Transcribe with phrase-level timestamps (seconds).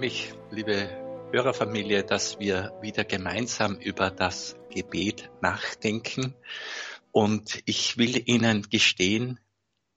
[0.00, 0.88] mich, liebe
[1.30, 6.34] Hörerfamilie, dass wir wieder gemeinsam über das Gebet nachdenken.
[7.12, 9.38] Und ich will Ihnen gestehen,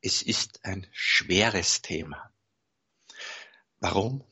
[0.02, 2.34] es ist ein schweres Thema.
[3.80, 4.26] Warum?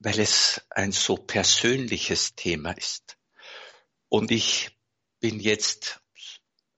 [0.00, 3.16] Weil es ein so persönliches Thema ist.
[4.08, 4.76] Und ich
[5.20, 6.00] bin jetzt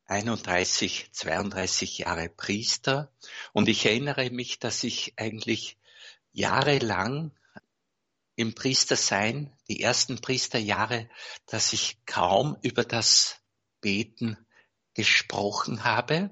[0.05, 3.11] 31, 32 Jahre Priester
[3.55, 5.79] und ich erinnere mich, dass ich eigentlich
[6.33, 7.33] jahrelang
[8.39, 11.11] im Priestersein, die ersten Priesterjahre,
[11.47, 13.41] dass ich kaum über das
[13.81, 14.39] Beten
[14.95, 16.31] gesprochen habe,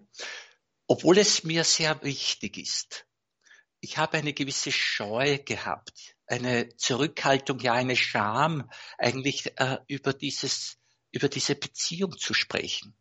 [0.87, 3.07] obwohl es mir sehr wichtig ist.
[3.81, 10.79] Ich habe eine gewisse Scheu gehabt, eine Zurückhaltung, ja eine Scham, eigentlich äh, über dieses,
[11.11, 12.97] über diese Beziehung zu sprechen.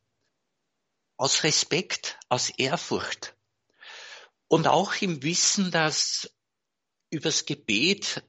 [1.15, 3.37] Aus Respekt, aus Ehrfurcht.
[4.47, 6.33] Und auch im Wissen, dass
[7.11, 8.23] übers Gebet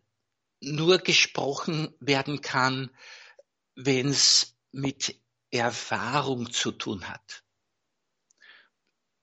[0.66, 2.90] nur gesprochen werden kann,
[3.76, 7.44] wenn es mit Erfahrung zu tun hat.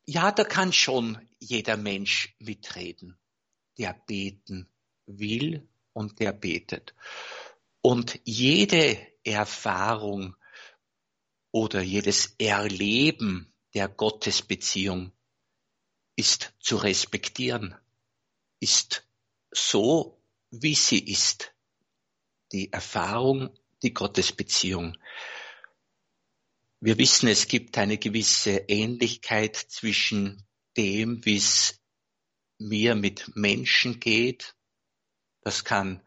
[0.06, 3.18] Ja, da kann schon jeder Mensch mitreden,
[3.78, 4.70] der beten
[5.06, 6.94] will und der betet.
[7.82, 10.36] Und jede Erfahrung
[11.52, 15.12] oder jedes Erleben der Gottesbeziehung
[16.16, 17.76] ist zu respektieren,
[18.60, 19.08] ist
[19.52, 20.23] so
[20.54, 21.52] wie sie ist.
[22.52, 23.50] Die Erfahrung,
[23.82, 24.96] die Gottesbeziehung.
[26.80, 30.46] Wir wissen, es gibt eine gewisse Ähnlichkeit zwischen
[30.78, 31.82] dem, wie es
[32.60, 34.56] mir mit Menschen geht.
[35.42, 36.06] Das kann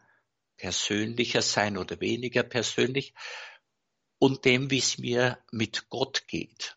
[0.55, 3.13] persönlicher sein oder weniger persönlich.
[4.17, 6.76] Und dem, wie es mir mit Gott geht.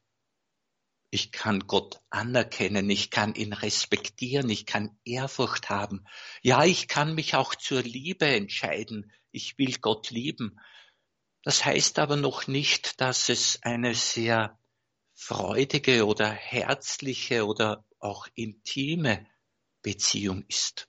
[1.12, 6.06] Ich kann Gott anerkennen, ich kann ihn respektieren, ich kann Ehrfurcht haben.
[6.40, 9.12] Ja, ich kann mich auch zur Liebe entscheiden.
[9.32, 10.60] Ich will Gott lieben.
[11.42, 14.58] Das heißt aber noch nicht, dass es eine sehr
[15.14, 19.26] freudige oder herzliche oder auch intime
[19.82, 20.88] Beziehung ist.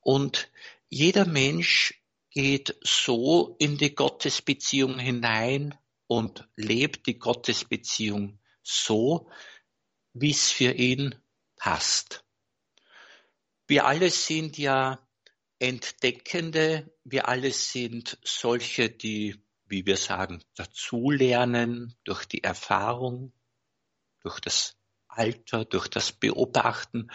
[0.00, 0.50] Und
[0.88, 5.74] jeder Mensch geht so in die Gottesbeziehung hinein
[6.06, 8.37] und lebt die Gottesbeziehung
[8.68, 9.30] so,
[10.12, 11.14] wie es für ihn
[11.56, 12.24] passt.
[13.66, 15.04] Wir alle sind ja
[15.60, 23.32] Entdeckende, wir alle sind solche, die, wie wir sagen, dazulernen durch die Erfahrung,
[24.20, 24.76] durch das
[25.08, 27.10] Alter, durch das Beobachten.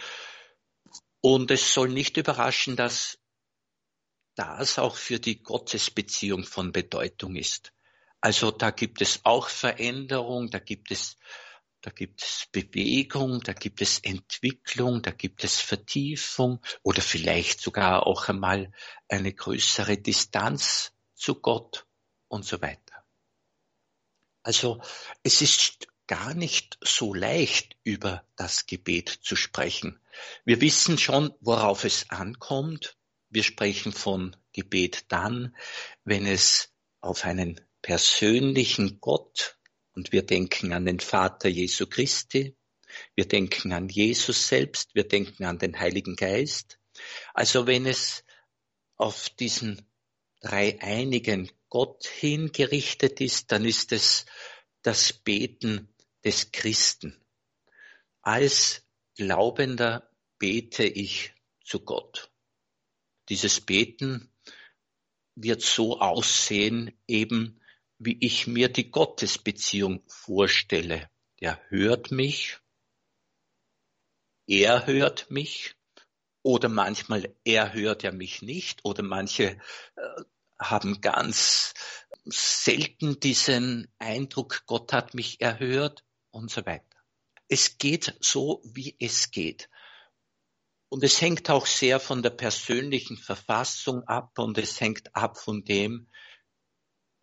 [1.20, 3.18] Und es soll nicht überraschen, dass
[4.34, 7.73] das auch für die Gottesbeziehung von Bedeutung ist.
[8.24, 11.18] Also da gibt es auch Veränderung, da gibt es,
[11.82, 18.06] da gibt es Bewegung, da gibt es Entwicklung, da gibt es Vertiefung oder vielleicht sogar
[18.06, 18.72] auch einmal
[19.08, 21.86] eine größere Distanz zu Gott
[22.28, 23.04] und so weiter.
[24.42, 24.80] Also
[25.22, 30.00] es ist gar nicht so leicht, über das Gebet zu sprechen.
[30.46, 32.96] Wir wissen schon, worauf es ankommt.
[33.28, 35.54] Wir sprechen von Gebet dann,
[36.04, 39.58] wenn es auf einen persönlichen Gott
[39.92, 42.56] und wir denken an den Vater Jesu Christi,
[43.14, 46.78] wir denken an Jesus selbst, wir denken an den Heiligen Geist.
[47.34, 48.24] Also wenn es
[48.96, 49.86] auf diesen
[50.40, 54.24] dreieinigen Gott hingerichtet ist, dann ist es
[54.80, 55.94] das Beten
[56.24, 57.22] des Christen.
[58.22, 62.30] Als Glaubender bete ich zu Gott.
[63.28, 64.32] Dieses Beten
[65.34, 67.60] wird so aussehen, eben
[67.98, 71.08] wie ich mir die Gottesbeziehung vorstelle.
[71.40, 72.58] Der hört mich,
[74.46, 75.74] er hört mich
[76.42, 79.58] oder manchmal er hört ja mich nicht oder manche
[79.96, 80.22] äh,
[80.58, 81.74] haben ganz
[82.24, 86.84] selten diesen Eindruck, Gott hat mich erhört und so weiter.
[87.48, 89.68] Es geht so, wie es geht.
[90.88, 95.64] Und es hängt auch sehr von der persönlichen Verfassung ab und es hängt ab von
[95.64, 96.08] dem,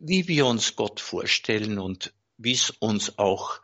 [0.03, 3.61] wie wir uns Gott vorstellen und wie es uns auch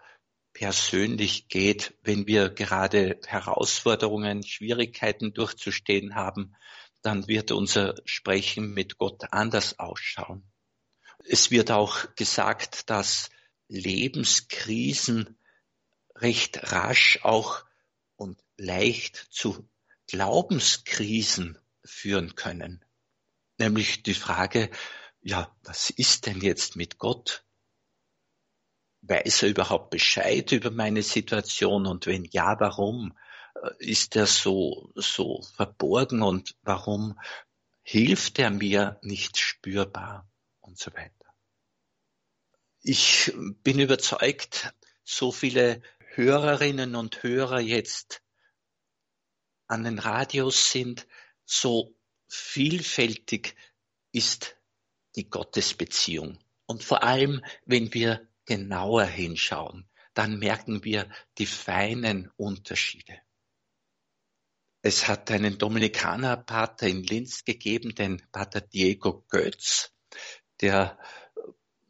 [0.53, 6.55] persönlich geht, wenn wir gerade Herausforderungen, Schwierigkeiten durchzustehen haben,
[7.01, 10.43] dann wird unser Sprechen mit Gott anders ausschauen.
[11.25, 13.29] Es wird auch gesagt, dass
[13.67, 15.39] Lebenskrisen
[16.15, 17.65] recht rasch auch
[18.15, 19.67] und leicht zu
[20.05, 22.85] Glaubenskrisen führen können.
[23.57, 24.69] Nämlich die Frage,
[25.21, 27.45] ja, was ist denn jetzt mit Gott?
[29.01, 33.17] Weiß er überhaupt Bescheid über meine Situation und wenn ja, warum?
[33.61, 37.19] Äh, ist er so, so verborgen und warum
[37.83, 40.29] hilft er mir nicht spürbar
[40.59, 41.13] und so weiter.
[42.81, 43.31] Ich
[43.63, 44.73] bin überzeugt,
[45.03, 45.81] so viele
[46.13, 48.21] Hörerinnen und Hörer jetzt
[49.67, 51.07] an den Radios sind,
[51.45, 51.95] so
[52.27, 53.55] vielfältig
[54.11, 54.56] ist
[55.17, 56.39] die Gottesbeziehung.
[56.65, 63.19] Und vor allem, wenn wir genauer hinschauen, dann merken wir die feinen Unterschiede.
[64.81, 69.91] Es hat einen Dominikanerpater in Linz gegeben, den Pater Diego Götz,
[70.61, 70.97] der,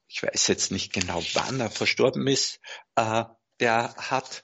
[0.08, 2.60] ich weiß jetzt nicht genau wann er verstorben ist,
[2.96, 3.26] äh,
[3.60, 4.44] der hat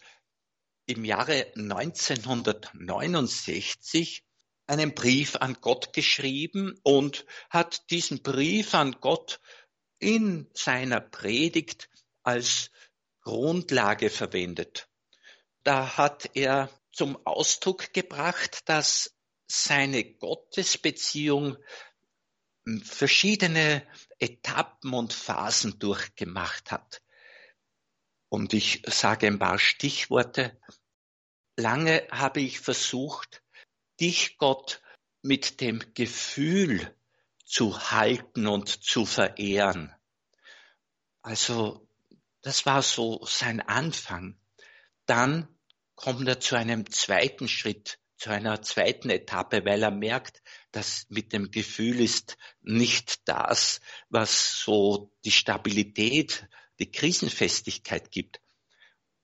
[0.85, 4.23] im Jahre 1969
[4.67, 9.39] einen Brief an Gott geschrieben und hat diesen Brief an Gott
[9.99, 11.89] in seiner Predigt
[12.23, 12.71] als
[13.21, 14.89] Grundlage verwendet.
[15.63, 19.15] Da hat er zum Ausdruck gebracht, dass
[19.47, 21.57] seine Gottesbeziehung
[22.83, 23.85] verschiedene
[24.19, 27.01] Etappen und Phasen durchgemacht hat.
[28.29, 30.59] Und ich sage ein paar Stichworte.
[31.55, 33.42] Lange habe ich versucht,
[33.99, 34.81] dich, Gott,
[35.21, 36.95] mit dem Gefühl
[37.45, 39.93] zu halten und zu verehren.
[41.21, 41.87] Also
[42.41, 44.37] das war so sein Anfang.
[45.05, 45.47] Dann
[45.95, 50.41] kommt er zu einem zweiten Schritt, zu einer zweiten Etappe, weil er merkt,
[50.71, 56.47] dass mit dem Gefühl ist nicht das, was so die Stabilität,
[56.79, 58.41] die Krisenfestigkeit gibt.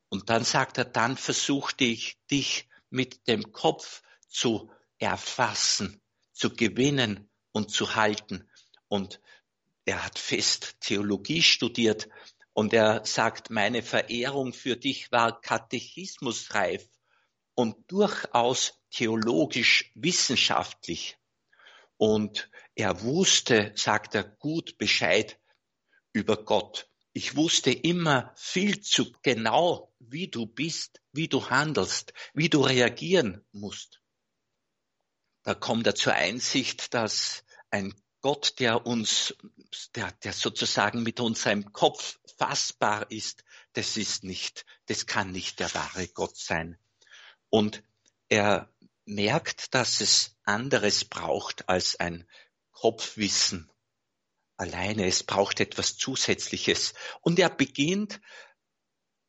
[0.09, 7.29] Und dann sagt er, dann versuchte ich dich mit dem Kopf zu erfassen, zu gewinnen
[7.51, 8.49] und zu halten.
[8.87, 9.19] Und
[9.85, 12.07] er hat fest Theologie studiert
[12.53, 16.87] und er sagt, meine Verehrung für dich war katechismusreif
[17.55, 21.17] und durchaus theologisch wissenschaftlich.
[21.97, 25.39] Und er wusste, sagt er, gut Bescheid
[26.13, 26.89] über Gott.
[27.11, 33.45] Ich wusste immer viel zu genau, wie du bist, wie du handelst, wie du reagieren
[33.51, 33.98] musst.
[35.43, 39.33] Da kommt er zur Einsicht, dass ein Gott, der uns,
[39.95, 43.43] der, der sozusagen mit unserem Kopf fassbar ist,
[43.73, 46.77] das ist nicht, das kann nicht der wahre Gott sein.
[47.49, 47.83] Und
[48.27, 48.73] er
[49.05, 52.27] merkt, dass es anderes braucht als ein
[52.71, 53.71] Kopfwissen
[54.57, 55.07] alleine.
[55.07, 56.93] Es braucht etwas Zusätzliches.
[57.21, 58.21] Und er beginnt,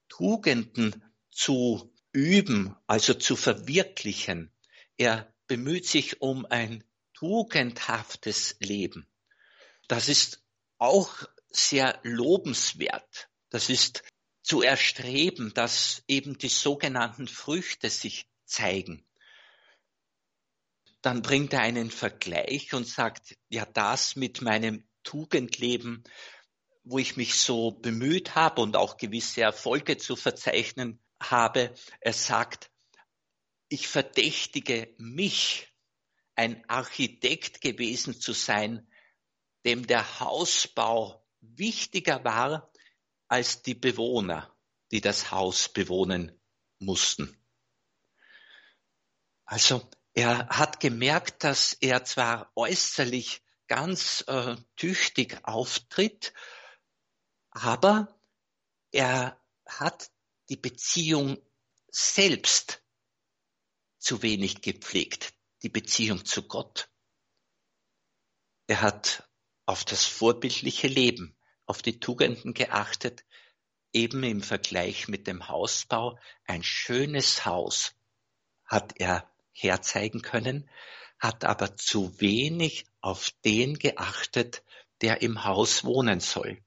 [0.08, 4.52] Tugenden zu üben, also zu verwirklichen.
[4.96, 9.08] Er bemüht sich um ein tugendhaftes Leben.
[9.88, 10.44] Das ist
[10.78, 13.28] auch sehr lobenswert.
[13.48, 14.04] Das ist
[14.42, 19.04] zu erstreben, dass eben die sogenannten Früchte sich zeigen.
[21.02, 26.04] Dann bringt er einen Vergleich und sagt, ja, das mit meinem Tugendleben,
[26.84, 31.74] wo ich mich so bemüht habe und auch gewisse Erfolge zu verzeichnen habe.
[31.98, 32.69] Er sagt,
[33.70, 35.72] ich verdächtige mich
[36.34, 38.86] ein Architekt gewesen zu sein,
[39.64, 42.70] dem der Hausbau wichtiger war
[43.28, 44.54] als die Bewohner,
[44.90, 46.38] die das Haus bewohnen
[46.78, 47.36] mussten.
[49.44, 56.34] Also er hat gemerkt, dass er zwar äußerlich ganz äh, tüchtig auftritt,
[57.50, 58.20] aber
[58.90, 60.10] er hat
[60.48, 61.38] die Beziehung
[61.88, 62.82] selbst
[64.00, 66.88] zu wenig gepflegt die Beziehung zu Gott.
[68.66, 69.28] Er hat
[69.66, 73.24] auf das vorbildliche Leben, auf die Tugenden geachtet,
[73.92, 76.18] eben im Vergleich mit dem Hausbau.
[76.44, 77.94] Ein schönes Haus
[78.64, 80.68] hat er herzeigen können,
[81.18, 84.62] hat aber zu wenig auf den geachtet,
[85.02, 86.62] der im Haus wohnen soll.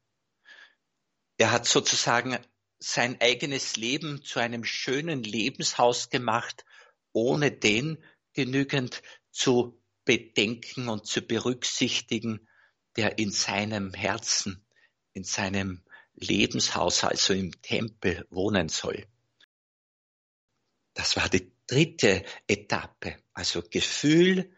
[1.38, 2.38] Er hat sozusagen
[2.80, 6.66] sein eigenes Leben zu einem schönen Lebenshaus gemacht,
[7.14, 8.04] ohne den
[8.34, 9.02] genügend
[9.32, 12.48] zu bedenken und zu berücksichtigen,
[12.96, 14.66] der in seinem Herzen,
[15.14, 15.84] in seinem
[16.16, 19.08] Lebenshaus, also im Tempel wohnen soll.
[20.94, 24.52] Das war die dritte Etappe, also Gefühl,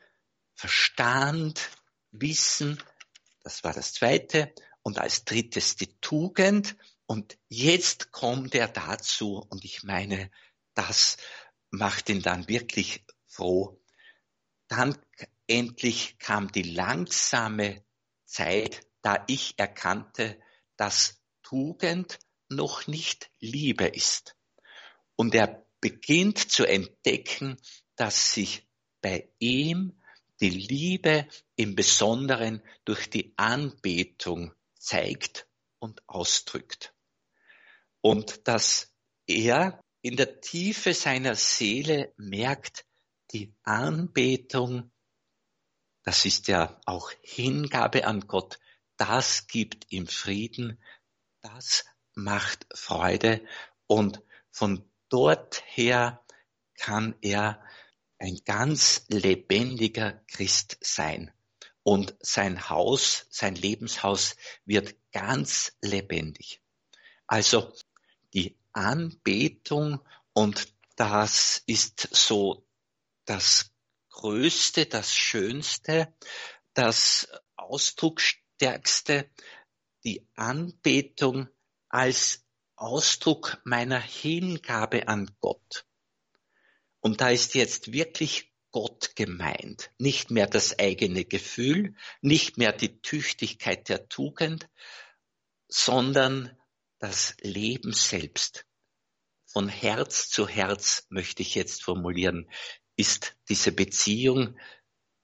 [0.54, 1.70] Verstand,
[2.12, 2.82] Wissen,
[3.46, 4.54] das war das zweite.
[4.82, 6.76] Und als drittes die Tugend.
[7.06, 10.32] Und jetzt kommt er dazu, und ich meine,
[10.74, 11.18] das
[11.78, 13.80] macht ihn dann wirklich froh.
[14.68, 14.98] Dann
[15.48, 17.84] endlich kam die langsame
[18.26, 20.40] Zeit, da ich erkannte,
[20.78, 24.36] dass Tugend noch nicht Liebe ist.
[25.16, 27.58] Und er beginnt zu entdecken,
[27.96, 28.68] dass sich
[29.02, 30.02] bei ihm
[30.42, 35.48] die Liebe im Besonderen durch die Anbetung zeigt
[35.80, 36.94] und ausdrückt.
[38.02, 38.92] Und dass
[39.28, 42.86] er in der Tiefe seiner Seele merkt,
[43.32, 44.92] die Anbetung,
[46.04, 48.60] das ist ja auch Hingabe an Gott,
[48.98, 50.80] das gibt ihm Frieden,
[51.42, 53.44] das macht Freude
[53.88, 54.22] und
[54.52, 56.24] von dort her
[56.76, 57.60] kann er
[58.20, 61.34] ein ganz lebendiger Christ sein.
[61.82, 64.36] Und sein Haus, sein Lebenshaus
[64.66, 66.62] wird ganz lebendig.
[67.26, 67.74] Also
[68.36, 70.02] die Anbetung
[70.34, 72.68] und das ist so
[73.26, 73.72] das
[74.10, 76.14] Größte, das Schönste,
[76.74, 79.30] das Ausdrucksstärkste,
[80.04, 81.48] die Anbetung
[81.90, 85.86] als Ausdruck meiner Hingabe an Gott.
[87.00, 93.02] Und da ist jetzt wirklich Gott gemeint, nicht mehr das eigene Gefühl, nicht mehr die
[93.02, 94.68] Tüchtigkeit der Tugend,
[95.70, 96.58] sondern
[97.00, 98.66] das Leben selbst.
[99.46, 102.50] Von Herz zu Herz möchte ich jetzt formulieren,
[102.98, 104.58] ist diese Beziehung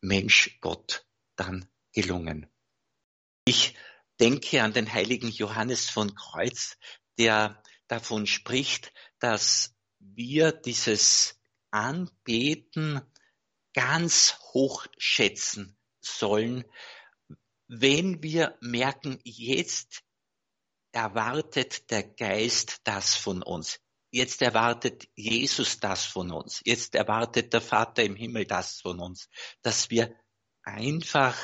[0.01, 2.48] Mensch-Gott dann gelungen.
[3.46, 3.75] Ich
[4.20, 6.78] denke an den heiligen Johannes von Kreuz,
[7.18, 11.40] der davon spricht, dass wir dieses
[11.72, 13.01] Anbeten
[13.74, 16.66] ganz hoch schätzen sollen,
[17.68, 20.04] wenn wir merken, jetzt
[20.92, 23.80] erwartet der Geist das von uns.
[24.12, 26.62] Jetzt erwartet Jesus das von uns.
[26.66, 29.30] Jetzt erwartet der Vater im Himmel das von uns,
[29.62, 30.14] dass wir
[30.64, 31.38] einfach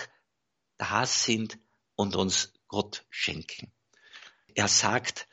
[0.78, 1.58] da sind
[1.96, 3.74] und uns Gott schenken.
[4.54, 5.28] Er sagt,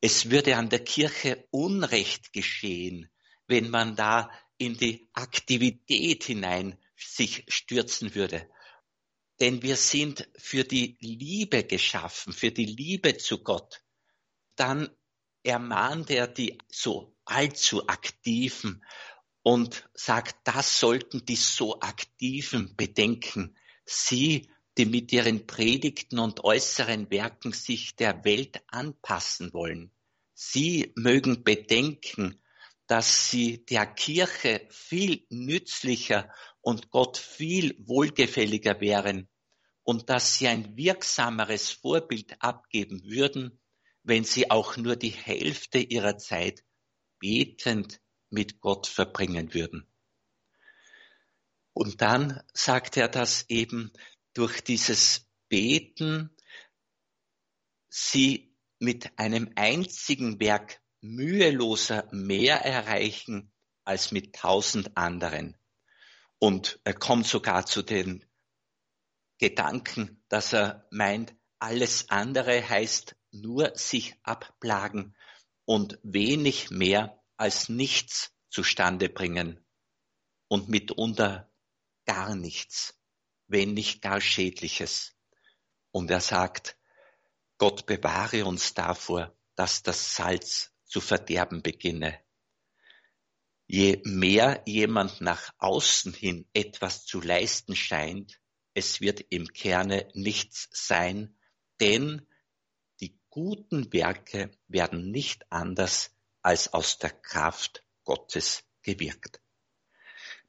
[0.00, 3.10] es würde an der Kirche Unrecht geschehen,
[3.46, 8.48] wenn man da in die Aktivität hinein sich stürzen würde.
[9.40, 13.82] Denn wir sind für die Liebe geschaffen, für die Liebe zu Gott.
[14.56, 14.88] Dann
[15.42, 18.84] ermahnt er die so allzu aktiven
[19.42, 23.56] und sagt, das sollten die so aktiven bedenken.
[23.84, 24.48] Sie,
[24.78, 29.92] die mit ihren Predigten und äußeren Werken sich der Welt anpassen wollen.
[30.32, 32.40] Sie mögen bedenken,
[32.86, 36.32] dass sie der Kirche viel nützlicher
[36.64, 39.28] und Gott viel wohlgefälliger wären
[39.82, 43.60] und dass sie ein wirksameres Vorbild abgeben würden,
[44.02, 46.64] wenn sie auch nur die Hälfte ihrer Zeit
[47.18, 49.86] betend mit Gott verbringen würden.
[51.74, 53.92] Und dann sagt er, dass eben
[54.32, 56.34] durch dieses Beten
[57.90, 63.52] sie mit einem einzigen Werk müheloser mehr erreichen
[63.84, 65.58] als mit tausend anderen.
[66.44, 68.22] Und er kommt sogar zu den
[69.38, 75.16] Gedanken, dass er meint, alles andere heißt nur sich abplagen
[75.64, 79.64] und wenig mehr als nichts zustande bringen
[80.46, 81.50] und mitunter
[82.04, 83.00] gar nichts,
[83.46, 85.16] wenn nicht gar Schädliches.
[85.92, 86.76] Und er sagt,
[87.56, 92.22] Gott bewahre uns davor, dass das Salz zu verderben beginne.
[93.66, 98.40] Je mehr jemand nach außen hin etwas zu leisten scheint,
[98.74, 101.36] es wird im Kerne nichts sein,
[101.80, 102.26] denn
[103.00, 109.40] die guten Werke werden nicht anders als aus der Kraft Gottes gewirkt.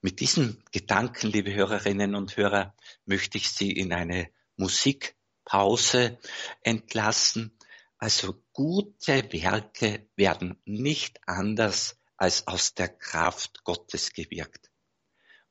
[0.01, 6.19] Mit diesen Gedanken, liebe Hörerinnen und Hörer, möchte ich Sie in eine Musikpause
[6.61, 7.55] entlassen
[7.97, 14.71] also gute Werke werden nicht anders als aus der Kraft Gottes gewirkt.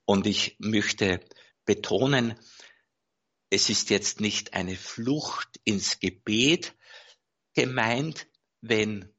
[0.07, 1.21] Und ich möchte
[1.65, 2.37] betonen,
[3.49, 6.75] es ist jetzt nicht eine Flucht ins Gebet
[7.53, 8.27] gemeint,
[8.61, 9.15] wenn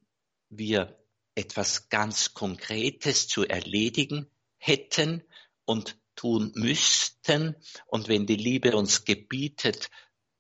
[0.49, 1.01] wir
[1.33, 5.23] etwas ganz Konkretes zu erledigen hätten
[5.63, 7.55] und tun müssten
[7.87, 9.89] und wenn die Liebe uns gebietet,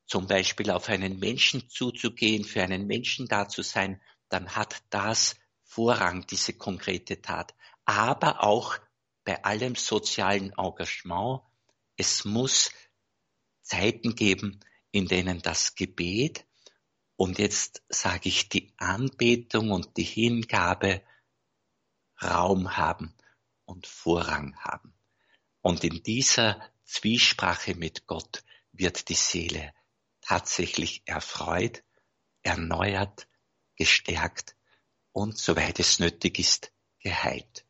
[0.05, 5.37] zum Beispiel auf einen Menschen zuzugehen, für einen Menschen da zu sein, dann hat das
[5.75, 7.53] Vorrang, diese konkrete Tat.
[7.83, 8.77] Aber auch
[9.25, 11.41] bei allem sozialen Engagement,
[11.97, 12.71] es muss
[13.61, 16.45] Zeiten geben, in denen das Gebet
[17.17, 21.01] und jetzt sage ich die Anbetung und die Hingabe
[22.21, 23.13] Raum haben
[23.65, 24.93] und Vorrang haben.
[25.61, 29.73] Und in dieser Zwiesprache mit Gott wird die Seele
[30.21, 31.83] tatsächlich erfreut,
[32.43, 33.27] erneuert,
[33.75, 34.55] gestärkt
[35.15, 37.64] und, soweit es nötig ist, geheilt.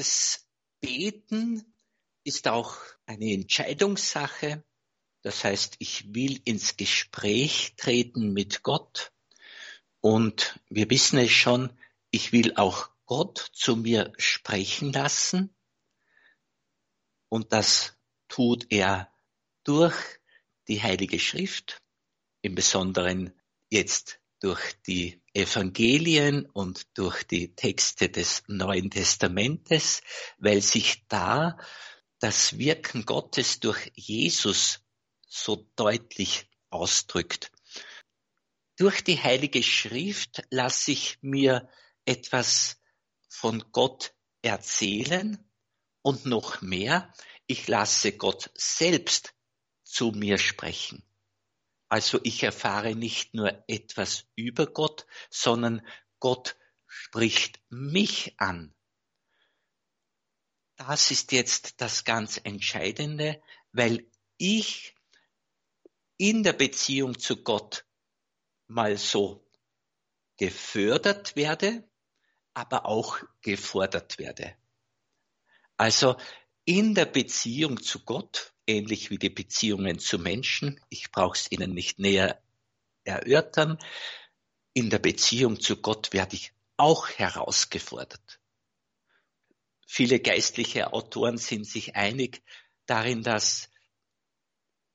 [0.00, 0.48] Dieses
[0.80, 1.74] Beten
[2.24, 4.64] ist auch eine Entscheidungssache.
[5.20, 9.12] Das heißt, ich will ins Gespräch treten mit Gott.
[10.00, 11.78] Und wir wissen es schon,
[12.10, 15.54] ich will auch Gott zu mir sprechen lassen.
[17.28, 19.12] Und das tut er
[19.64, 19.96] durch
[20.66, 21.82] die Heilige Schrift,
[22.40, 23.38] im Besonderen
[23.68, 30.02] jetzt durch die Evangelien und durch die Texte des Neuen Testamentes,
[30.38, 31.58] weil sich da
[32.18, 34.80] das Wirken Gottes durch Jesus
[35.26, 37.52] so deutlich ausdrückt.
[38.76, 41.68] Durch die Heilige Schrift lasse ich mir
[42.04, 42.80] etwas
[43.28, 45.38] von Gott erzählen
[46.02, 47.12] und noch mehr,
[47.46, 49.34] ich lasse Gott selbst
[49.84, 51.04] zu mir sprechen.
[51.90, 55.84] Also ich erfahre nicht nur etwas über Gott, sondern
[56.20, 56.56] Gott
[56.86, 58.72] spricht mich an.
[60.76, 63.42] Das ist jetzt das ganz Entscheidende,
[63.72, 64.94] weil ich
[66.16, 67.84] in der Beziehung zu Gott
[68.68, 69.44] mal so
[70.36, 71.90] gefördert werde,
[72.54, 74.56] aber auch gefordert werde.
[75.76, 76.16] Also
[76.64, 81.74] in der Beziehung zu Gott, ähnlich wie die Beziehungen zu Menschen, ich brauche es Ihnen
[81.74, 82.42] nicht näher
[83.04, 83.78] erörtern,
[84.72, 88.40] in der Beziehung zu Gott werde ich auch herausgefordert.
[89.86, 92.42] Viele geistliche Autoren sind sich einig
[92.86, 93.68] darin, dass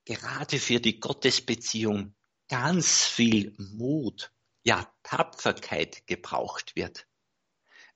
[0.05, 2.15] gerade für die Gottesbeziehung
[2.47, 4.31] ganz viel Mut,
[4.63, 7.07] ja Tapferkeit gebraucht wird.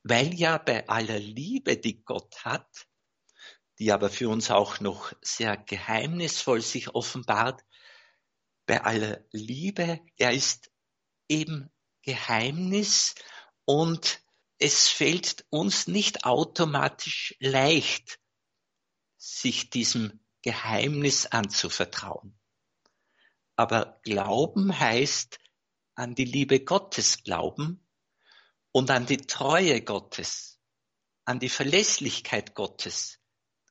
[0.04, 2.89] Weil ja bei aller Liebe, die Gott hat,
[3.80, 7.64] die aber für uns auch noch sehr geheimnisvoll sich offenbart,
[8.66, 10.70] bei aller Liebe, er ist
[11.28, 11.72] eben
[12.04, 13.16] Geheimnis
[13.66, 14.22] und
[14.60, 18.20] es fällt uns nicht automatisch leicht,
[19.18, 22.38] sich diesem Geheimnis anzuvertrauen.
[23.56, 25.40] Aber Glauben heißt
[25.96, 27.88] an die Liebe Gottes glauben
[28.72, 30.60] und an die Treue Gottes,
[31.26, 33.19] an die Verlässlichkeit Gottes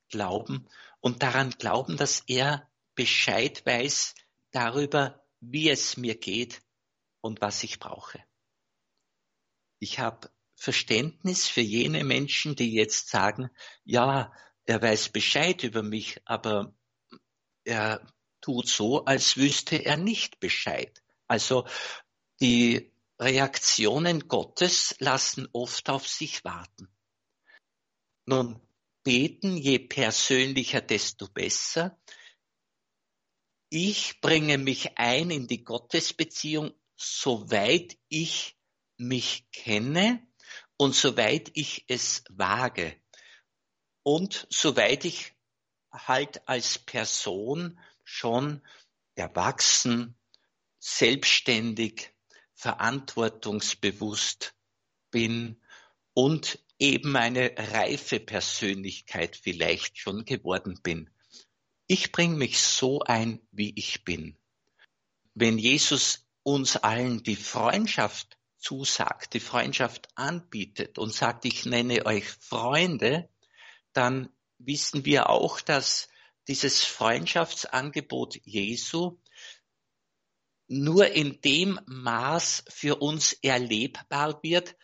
[0.08, 0.68] glauben
[1.00, 4.14] und daran glauben, dass er Bescheid weiß
[4.50, 6.60] darüber, wie es mir geht
[7.20, 8.22] und was ich brauche.
[9.78, 13.50] Ich habe Verständnis für jene Menschen, die jetzt sagen,
[13.84, 14.32] ja,
[14.64, 16.74] er weiß Bescheid über mich, aber
[17.64, 18.04] er
[18.40, 21.02] tut so, als wüsste er nicht Bescheid.
[21.28, 21.66] Also
[22.40, 26.88] die Reaktionen Gottes lassen oft auf sich warten.
[28.26, 28.60] Nun,
[29.08, 31.98] beten, je persönlicher, desto besser.
[33.70, 38.58] Ich bringe mich ein in die Gottesbeziehung, soweit ich
[38.98, 40.28] mich kenne
[40.76, 43.00] und soweit ich es wage
[44.02, 45.32] und soweit ich
[45.90, 48.60] halt als Person schon
[49.14, 50.18] erwachsen,
[50.80, 52.12] selbstständig,
[52.52, 54.54] verantwortungsbewusst
[55.10, 55.62] bin
[56.12, 61.10] und eben eine reife Persönlichkeit vielleicht schon geworden bin.
[61.86, 64.36] Ich bringe mich so ein, wie ich bin.
[65.34, 72.28] Wenn Jesus uns allen die Freundschaft zusagt, die Freundschaft anbietet und sagt, ich nenne euch
[72.40, 73.28] Freunde,
[73.92, 76.08] dann wissen wir auch, dass
[76.48, 79.18] dieses Freundschaftsangebot Jesu
[80.66, 84.76] nur in dem Maß für uns erlebbar wird,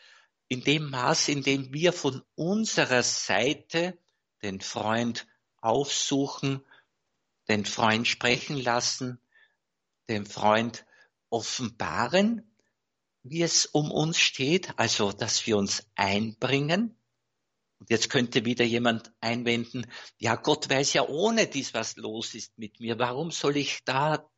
[0.54, 3.98] in dem Maß, in dem wir von unserer Seite
[4.42, 5.26] den Freund
[5.60, 6.64] aufsuchen,
[7.48, 9.20] den Freund sprechen lassen,
[10.08, 10.86] den Freund
[11.30, 12.50] offenbaren
[13.24, 16.96] wie es um uns steht, also dass wir uns einbringen.
[17.80, 22.56] Und jetzt könnte wieder jemand einwenden, ja, Gott weiß ja ohne dies, was los ist
[22.58, 22.98] mit mir.
[22.98, 24.30] Warum soll ich da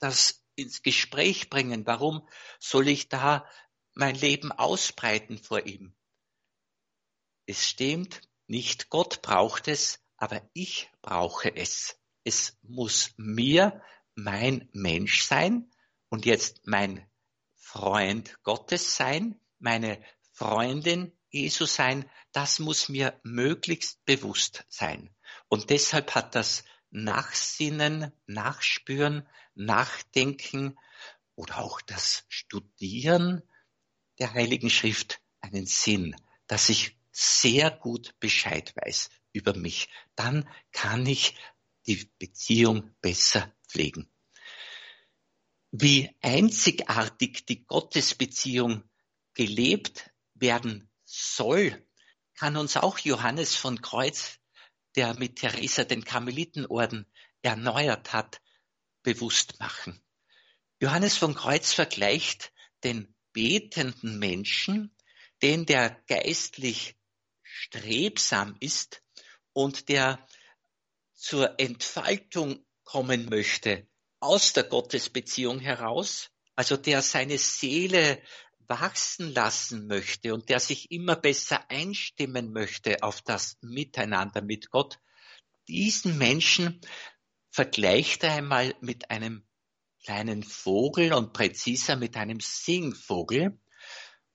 [0.00, 1.86] das ins Gespräch bringen?
[1.86, 2.26] Warum
[2.58, 3.46] soll ich da
[3.94, 5.94] mein Leben ausbreiten vor ihm?
[7.46, 11.98] Es stimmt, nicht Gott braucht es, aber ich brauche es.
[12.24, 13.82] Es muss mir
[14.14, 15.70] mein Mensch sein
[16.08, 17.08] und jetzt mein
[17.54, 25.14] Freund Gottes sein, meine Freundin Jesu sein, das muss mir möglichst bewusst sein.
[25.48, 30.76] Und deshalb hat das Nachsinnen, Nachspüren, Nachdenken
[31.36, 33.42] oder auch das Studieren
[34.20, 36.14] der Heiligen Schrift einen Sinn,
[36.46, 39.88] dass ich sehr gut Bescheid weiß über mich.
[40.14, 41.34] Dann kann ich
[41.86, 44.10] die Beziehung besser pflegen
[45.70, 48.82] wie einzigartig die Gottesbeziehung
[49.34, 51.86] gelebt werden soll,
[52.34, 54.38] kann uns auch Johannes von Kreuz,
[54.96, 57.06] der mit Theresa den Karmelitenorden
[57.42, 58.40] erneuert hat,
[59.02, 60.02] bewusst machen.
[60.80, 62.52] Johannes von Kreuz vergleicht
[62.82, 64.94] den betenden Menschen,
[65.42, 66.96] den der geistlich
[67.42, 69.02] strebsam ist
[69.52, 70.26] und der
[71.14, 73.86] zur Entfaltung kommen möchte
[74.20, 78.22] aus der Gottesbeziehung heraus, also der seine Seele
[78.58, 84.98] wachsen lassen möchte und der sich immer besser einstimmen möchte auf das Miteinander mit Gott,
[85.68, 86.80] diesen Menschen
[87.50, 89.46] vergleicht er einmal mit einem
[90.04, 93.58] kleinen Vogel und präziser mit einem Singvogel.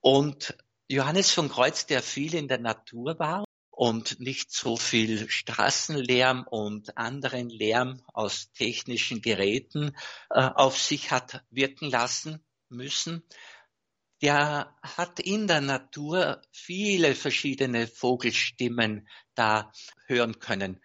[0.00, 0.56] Und
[0.88, 6.96] Johannes von Kreuz, der viel in der Natur war und nicht so viel Straßenlärm und
[6.96, 9.96] anderen Lärm aus technischen Geräten
[10.30, 13.22] äh, auf sich hat wirken lassen müssen,
[14.22, 19.72] der hat in der Natur viele verschiedene Vogelstimmen da
[20.06, 20.80] hören können.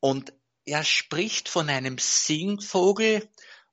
[0.00, 0.32] Und
[0.64, 3.28] er spricht von einem Singvogel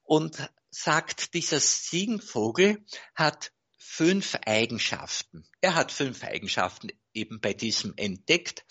[0.10, 5.48] und sagt, dieser Singvogel hat fünf Eigenschaften.
[5.62, 8.66] Er hat fünf Eigenschaften eben bei diesem entdeckt.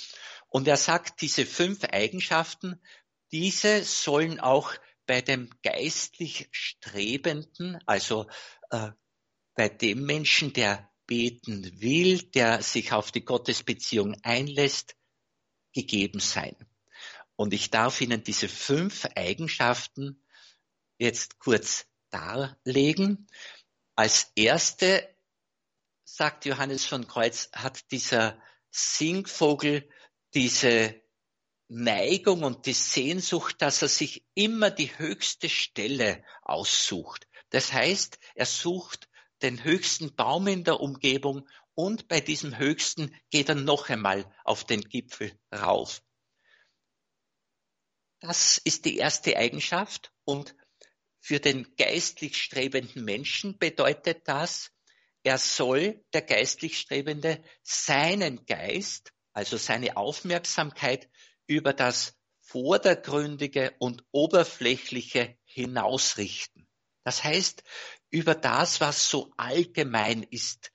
[0.49, 2.83] Und er sagt, diese fünf Eigenschaften,
[3.31, 4.75] diese sollen auch
[5.07, 8.27] bei dem geistlich Strebenden, also
[8.71, 8.91] äh,
[9.55, 14.97] bei dem Menschen, der beten will, der sich auf die Gottesbeziehung einlässt,
[15.73, 16.57] gegeben sein.
[17.37, 20.21] Und ich darf Ihnen diese fünf Eigenschaften
[20.99, 23.27] jetzt kurz darlegen.
[23.95, 25.09] Als erste,
[26.05, 29.89] sagt Johannes von Kreuz, hat dieser Singvogel
[30.35, 31.01] diese
[31.69, 37.27] Neigung und die Sehnsucht, dass er sich immer die höchste Stelle aussucht.
[37.51, 39.09] Das heißt, er sucht
[39.43, 44.65] den höchsten Baum in der Umgebung und bei diesem höchsten geht er noch einmal auf
[44.65, 46.03] den Gipfel rauf.
[48.21, 50.57] Das ist die erste Eigenschaft und
[51.21, 54.71] für den geistlich strebenden Menschen bedeutet das,
[55.23, 61.09] er soll, der geistlich Strebende, seinen Geist, also seine Aufmerksamkeit
[61.47, 66.67] über das Vordergründige und Oberflächliche hinausrichten.
[67.05, 67.63] Das heißt,
[68.11, 70.73] über das, was so allgemein ist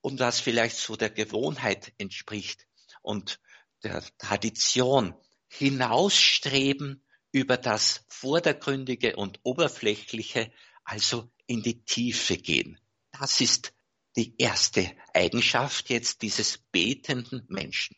[0.00, 2.66] und was vielleicht so der Gewohnheit entspricht
[3.02, 3.40] und
[3.82, 5.14] der Tradition
[5.48, 10.52] hinausstreben über das Vordergründige und Oberflächliche,
[10.84, 12.78] also in die Tiefe gehen.
[13.12, 13.72] Das ist
[14.16, 17.96] die erste Eigenschaft jetzt dieses betenden Menschen.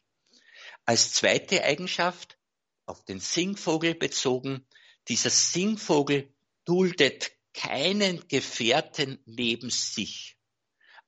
[0.85, 2.39] Als zweite Eigenschaft,
[2.87, 4.67] auf den Singvogel bezogen,
[5.09, 6.33] dieser Singvogel
[6.65, 10.37] duldet keinen Gefährten neben sich,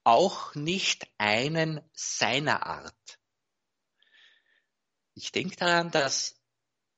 [0.04, 3.18] auch nicht einen seiner Art.
[5.14, 6.40] Ich denke daran, dass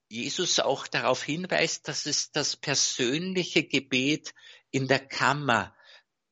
[0.08, 4.34] Jesus auch darauf hinweist, dass es das persönliche Gebet
[4.70, 5.74] in der Kammer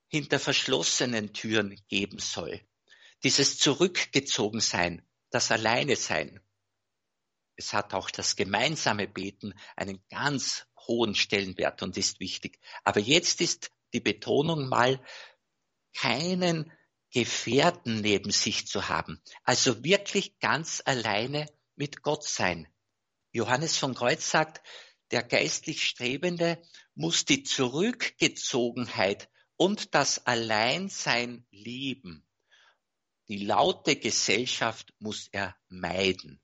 [0.09, 2.61] hinter verschlossenen Türen geben soll.
[3.25, 6.41] Dieses Zurückgezogensein, das Alleinesein.
[7.57, 12.61] Es hat auch das gemeinsame Beten einen ganz hohen Stellenwert und ist wichtig.
[12.85, 15.01] Aber jetzt ist die Betonung mal,
[15.97, 16.73] keinen
[17.11, 19.21] Gefährten neben sich zu haben.
[19.45, 22.69] Also wirklich ganz alleine mit Gott sein.
[23.35, 24.63] Johannes von Kreuz sagt,
[25.11, 26.63] der geistlich Strebende
[26.95, 32.27] muss die Zurückgezogenheit und das Alleinsein lieben.
[33.29, 36.41] Die laute Gesellschaft muss er meiden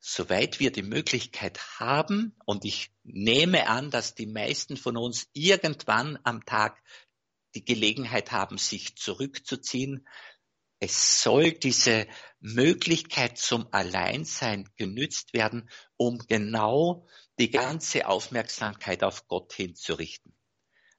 [0.00, 6.18] soweit wir die Möglichkeit haben, und ich nehme an, dass die meisten von uns irgendwann
[6.24, 6.82] am Tag
[7.54, 10.08] die Gelegenheit haben, sich zurückzuziehen,
[10.80, 12.08] es soll diese
[12.40, 17.06] Möglichkeit zum Alleinsein genützt werden, um genau
[17.38, 20.34] die ganze Aufmerksamkeit auf Gott hinzurichten.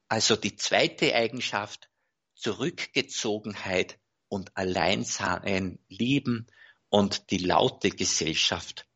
[0.06, 1.90] Also die zweite Eigenschaft,
[2.34, 6.46] Zurückgezogenheit und Alleinsein lieben
[6.88, 8.86] und die laute Gesellschaft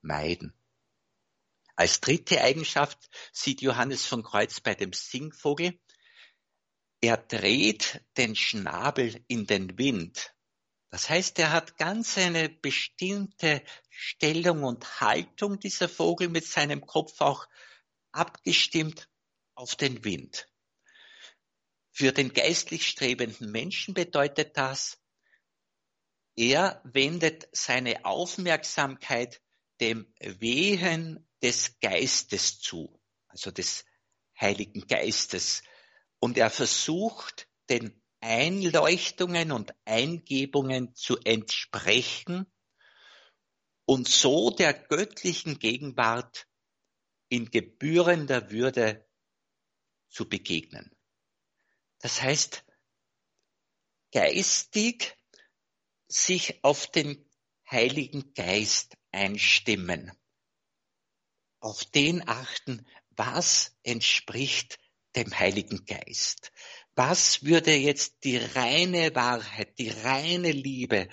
[0.00, 0.52] meiden.
[1.76, 5.78] Als dritte Eigenschaft sieht Johannes von Kreuz bei dem Singvogel,
[7.00, 10.34] er dreht den Schnabel in den Wind.
[10.90, 17.20] Das heißt, er hat ganz eine bestimmte Stellung und Haltung, dieser Vogel mit seinem Kopf
[17.20, 17.46] auch
[18.10, 19.08] abgestimmt
[19.54, 20.48] auf den Wind.
[21.90, 24.98] Für den geistlich strebenden Menschen bedeutet das,
[26.36, 29.42] er wendet seine Aufmerksamkeit
[29.80, 33.84] dem Wehen des Geistes zu, also des
[34.40, 35.62] Heiligen Geistes.
[36.20, 42.52] Und er versucht, den Einleuchtungen und Eingebungen zu entsprechen
[43.84, 46.48] und so der göttlichen Gegenwart
[47.28, 49.08] in gebührender Würde
[50.08, 50.90] zu begegnen.
[52.00, 52.64] Das heißt,
[54.12, 55.16] geistig
[56.08, 57.28] sich auf den
[57.70, 60.10] Heiligen Geist einstimmen,
[61.60, 64.78] auf den achten, was entspricht
[65.18, 66.52] dem Heiligen Geist.
[66.94, 71.08] Was würde jetzt die reine Wahrheit, die reine Liebe,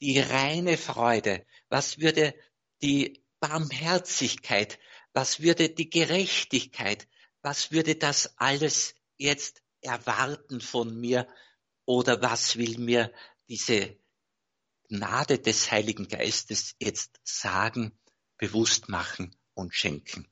[0.00, 2.34] die reine Freude, was würde
[2.82, 4.78] die Barmherzigkeit,
[5.12, 7.08] was würde die Gerechtigkeit,
[7.42, 11.28] was würde das alles jetzt erwarten von mir
[11.84, 13.12] oder was will mir
[13.48, 13.96] diese
[14.88, 17.98] Gnade des Heiligen Geistes jetzt sagen,
[18.38, 20.28] bewusst machen und schenken.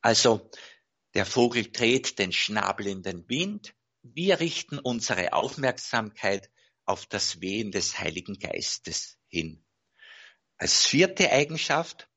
[0.00, 0.50] Also
[1.14, 6.50] der Vogel dreht den Schnabel in den Wind, wir richten unsere Aufmerksamkeit
[6.84, 9.64] auf das Wehen des Heiligen Geistes hin.
[10.56, 12.08] Als vierte Eigenschaft,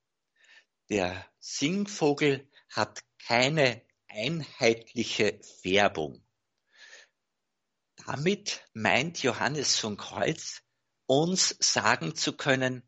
[0.90, 6.26] der Singvogel hat keine einheitliche Färbung.
[8.06, 10.62] Damit meint Johannes von Kreuz,
[11.06, 12.88] uns sagen zu können,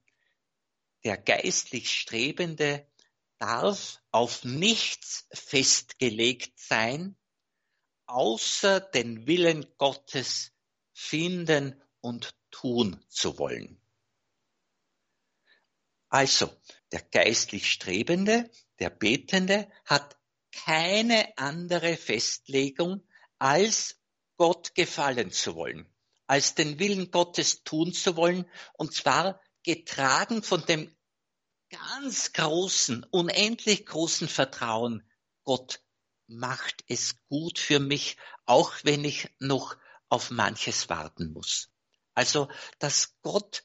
[1.03, 2.87] der geistlich Strebende
[3.39, 7.15] darf auf nichts festgelegt sein,
[8.05, 10.51] außer den Willen Gottes
[10.93, 13.81] finden und tun zu wollen.
[16.09, 16.49] Also,
[16.91, 20.17] der geistlich Strebende, der Betende hat
[20.51, 23.05] keine andere Festlegung,
[23.39, 23.99] als
[24.37, 25.87] Gott gefallen zu wollen,
[26.25, 30.96] als den Willen Gottes tun zu wollen, und zwar getragen von dem
[31.69, 35.03] ganz großen, unendlich großen Vertrauen,
[35.43, 35.81] Gott
[36.27, 39.77] macht es gut für mich, auch wenn ich noch
[40.09, 41.69] auf manches warten muss.
[42.13, 42.49] Also,
[42.79, 43.63] dass Gott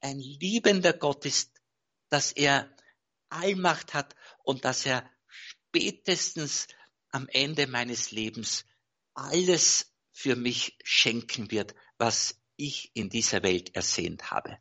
[0.00, 1.60] ein liebender Gott ist,
[2.08, 2.74] dass er
[3.28, 6.68] Allmacht hat und dass er spätestens
[7.10, 8.64] am Ende meines Lebens
[9.14, 14.58] alles für mich schenken wird, was ich in dieser Welt ersehnt habe.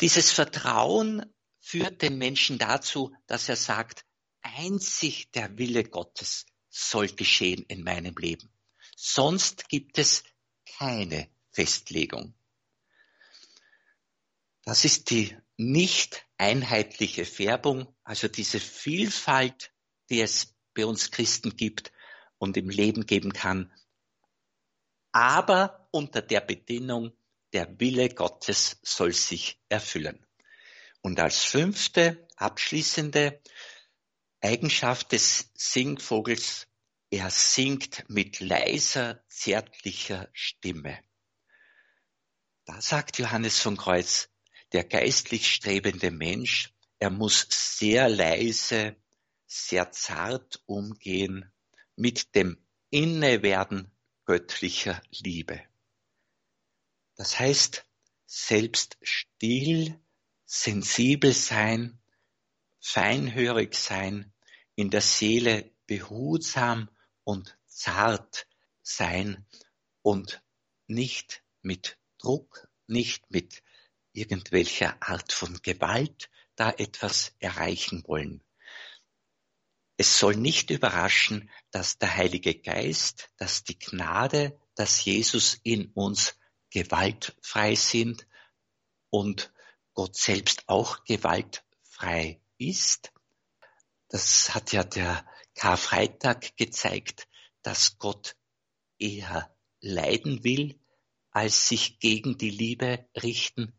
[0.00, 1.33] Dieses Vertrauen
[1.64, 4.04] führt den Menschen dazu, dass er sagt,
[4.42, 8.52] einzig der Wille Gottes soll geschehen in meinem Leben.
[8.94, 10.24] Sonst gibt es
[10.78, 12.34] keine Festlegung.
[14.64, 19.72] Das ist die nicht einheitliche Färbung, also diese Vielfalt,
[20.10, 21.92] die es bei uns Christen gibt
[22.36, 23.72] und im Leben geben kann,
[25.12, 27.12] aber unter der Bedingung,
[27.52, 30.23] der Wille Gottes soll sich erfüllen.
[31.04, 33.38] Und als fünfte, abschließende
[34.40, 36.66] Eigenschaft des Singvogels,
[37.10, 40.98] er singt mit leiser, zärtlicher Stimme.
[42.64, 44.30] Da sagt Johannes von Kreuz,
[44.72, 48.96] der geistlich strebende Mensch, er muss sehr leise,
[49.46, 51.52] sehr zart umgehen
[51.96, 55.62] mit dem Innewerden göttlicher Liebe.
[57.16, 57.84] Das heißt,
[58.24, 60.00] selbst still,
[60.44, 62.00] sensibel sein,
[62.80, 64.32] feinhörig sein,
[64.74, 66.90] in der Seele behutsam
[67.24, 68.46] und zart
[68.82, 69.46] sein
[70.02, 70.42] und
[70.86, 73.62] nicht mit Druck, nicht mit
[74.12, 78.42] irgendwelcher Art von Gewalt da etwas erreichen wollen.
[79.96, 86.36] Es soll nicht überraschen, dass der Heilige Geist, dass die Gnade, dass Jesus in uns
[86.70, 88.26] gewaltfrei sind
[89.10, 89.52] und
[89.94, 93.12] Gott selbst auch gewaltfrei ist.
[94.08, 97.28] Das hat ja der Karfreitag gezeigt,
[97.62, 98.36] dass Gott
[98.98, 100.80] eher leiden will,
[101.30, 103.72] als sich gegen die Liebe richten.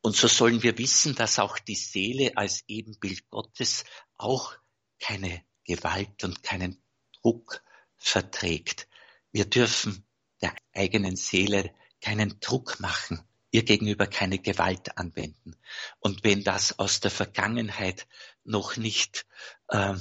[0.00, 4.54] Und so sollen wir wissen, dass auch die Seele als Ebenbild Gottes auch
[5.00, 6.82] keine Gewalt und keinen
[7.20, 7.62] Druck
[7.96, 8.88] verträgt.
[9.30, 10.06] Wir dürfen
[10.40, 15.54] der eigenen Seele keinen Druck machen ihr gegenüber keine Gewalt anwenden.
[16.00, 18.08] Und wenn das aus der Vergangenheit
[18.44, 19.26] noch nicht
[19.68, 19.94] äh,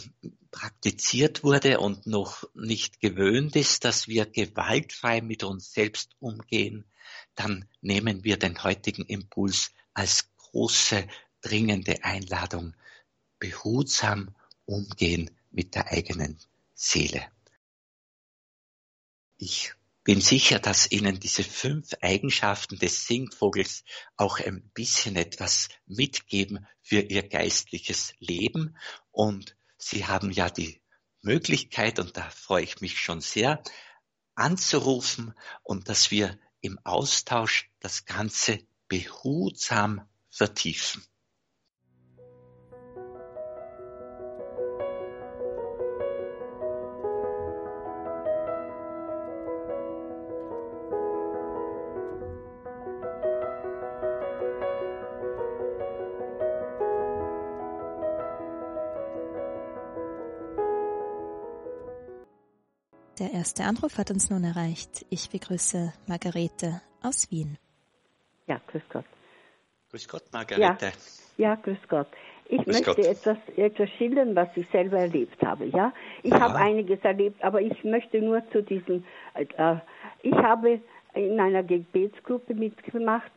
[0.49, 6.85] praktiziert wurde und noch nicht gewöhnt ist, dass wir gewaltfrei mit uns selbst umgehen,
[7.35, 11.07] dann nehmen wir den heutigen Impuls als große,
[11.41, 12.73] dringende Einladung,
[13.37, 14.33] behutsam
[14.65, 16.39] umgehen mit der eigenen
[16.73, 17.27] Seele.
[19.37, 23.83] Ich bin sicher, dass Ihnen diese fünf Eigenschaften des Singvogels
[24.17, 28.75] auch ein bisschen etwas mitgeben für Ihr geistliches Leben.
[29.11, 30.81] Und Sie haben ja die
[31.21, 33.61] Möglichkeit, und da freue ich mich schon sehr,
[34.35, 35.33] anzurufen
[35.63, 41.03] und dass wir im Austausch das Ganze behutsam vertiefen.
[63.19, 65.05] Der erste Anruf hat uns nun erreicht.
[65.09, 67.57] Ich begrüße Margarete aus Wien.
[68.47, 69.05] Ja, grüß Gott.
[69.91, 70.91] Grüß Gott, Margarete.
[71.37, 72.07] Ja, ja grüß Gott.
[72.47, 73.05] Ich grüß möchte Gott.
[73.05, 75.65] Etwas, etwas schildern, was ich selber erlebt habe.
[75.65, 75.93] Ja,
[76.23, 79.03] ich habe einiges erlebt, aber ich möchte nur zu diesem.
[79.33, 79.75] Äh,
[80.23, 80.79] ich habe
[81.13, 83.31] in einer Gebetsgruppe mitgemacht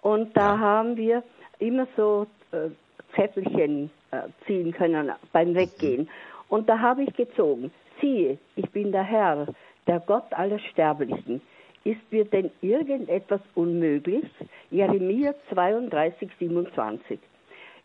[0.00, 0.58] und da ja.
[0.58, 1.22] haben wir
[1.60, 2.70] immer so äh,
[3.14, 6.10] Zettelchen äh, ziehen können beim Weggehen.
[6.48, 7.70] Und da habe ich gezogen
[8.02, 9.46] siehe, ich bin der Herr,
[9.86, 11.40] der Gott aller Sterblichen.
[11.84, 14.24] Ist mir denn irgendetwas unmöglich?
[14.70, 17.18] Jeremia 32, 27.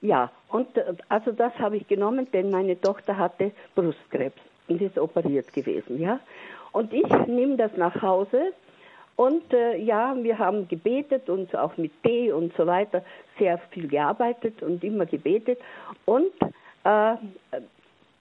[0.02, 4.98] Ja, und äh, also das habe ich genommen, denn meine Tochter hatte Brustkrebs und ist
[4.98, 6.20] operiert gewesen, ja.
[6.74, 8.54] Und ich nehme das nach Hause
[9.18, 13.04] und äh, ja, wir haben gebetet und auch mit Tee und so weiter
[13.40, 15.60] sehr viel gearbeitet und immer gebetet.
[16.06, 16.32] Und
[16.84, 17.16] äh,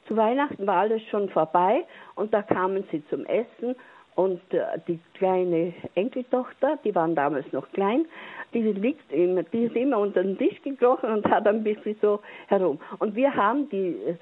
[0.07, 3.77] zu Weihnachten war alles schon vorbei und da kamen sie zum Essen
[4.15, 8.07] und äh, die kleine Enkeltochter, die waren damals noch klein,
[8.55, 12.21] die liegt immer, die ist immer unter den Tisch gekrochen und hat ein bisschen so
[12.49, 12.81] herum.
[12.99, 14.17] Und wir haben die äh,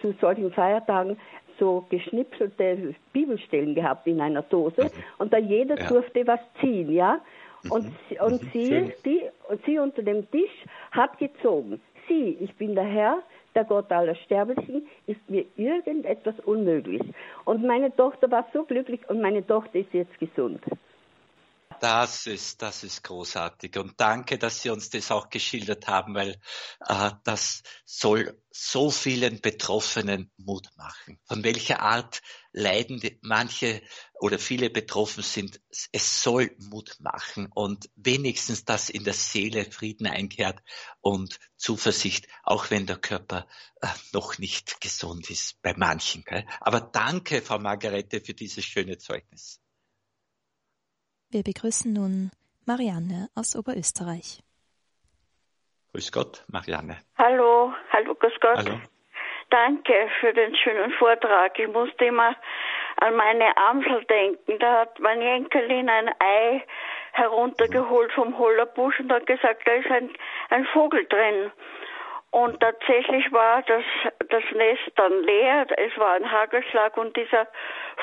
[0.00, 1.16] zu solchen Feiertagen
[1.58, 4.90] so geschnipselte Bibelstellen gehabt in einer Dose mhm.
[5.18, 5.88] und da jeder ja.
[5.88, 7.20] durfte was ziehen, ja.
[7.70, 8.16] Und, mhm.
[8.20, 9.22] und sie, die,
[9.66, 11.80] sie unter dem Tisch hat gezogen.
[12.08, 13.18] Sie, ich bin der Herr,
[13.54, 17.02] der Gott aller Sterblichen, ist mir irgendetwas unmöglich.
[17.44, 20.60] Und meine Tochter war so glücklich und meine Tochter ist jetzt gesund.
[21.82, 23.76] Das ist, das ist großartig.
[23.76, 26.40] Und danke, dass Sie uns das auch geschildert haben, weil
[26.86, 31.18] äh, das soll so vielen Betroffenen Mut machen.
[31.26, 33.82] Von welcher Art leiden die, manche
[34.20, 40.06] oder viele betroffen sind, es soll Mut machen und wenigstens, dass in der Seele Frieden
[40.06, 40.62] einkehrt
[41.00, 43.48] und Zuversicht, auch wenn der Körper
[43.80, 46.22] äh, noch nicht gesund ist bei manchen.
[46.22, 46.46] Gell?
[46.60, 49.61] Aber danke, Frau Margarete, für dieses schöne Zeugnis.
[51.32, 52.30] Wir begrüßen nun
[52.66, 54.40] Marianne aus Oberösterreich.
[55.94, 56.98] Grüß Gott, Marianne.
[57.16, 58.58] Hallo, hallo, grüß Gott.
[58.58, 58.78] Hallo.
[59.48, 61.58] Danke für den schönen Vortrag.
[61.58, 62.36] Ich musste immer
[62.96, 64.58] an meine Amsel denken.
[64.58, 66.66] Da hat meine Enkelin ein Ei
[67.12, 70.10] heruntergeholt vom Hollerbusch und hat gesagt, da ist ein,
[70.50, 71.50] ein Vogel drin.
[72.30, 73.84] Und tatsächlich war das,
[74.32, 75.66] das Nest dann leer.
[75.76, 77.46] Es war ein Hagelschlag und dieser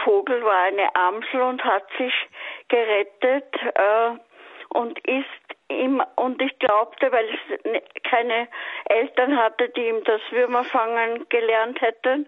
[0.04, 2.14] Vogel war eine Amsel und hat sich
[2.68, 4.12] gerettet äh,
[4.70, 5.26] und ist
[5.70, 8.48] ihm, und ich glaubte, weil es keine
[8.86, 12.28] Eltern hatte, die ihm das Würmerfangen gelernt hätten,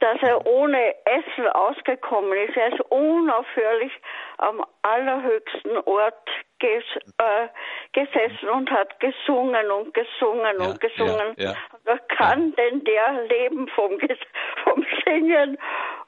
[0.00, 2.56] dass er ohne Essen ausgekommen ist.
[2.56, 3.92] Er ist unaufhörlich
[4.38, 6.84] am allerhöchsten Ort ges,
[7.18, 7.48] äh,
[7.92, 11.34] gesessen und hat gesungen und gesungen ja, und gesungen.
[11.36, 13.98] Ja, ja, Wer kann denn der leben vom,
[14.64, 15.58] vom Singen?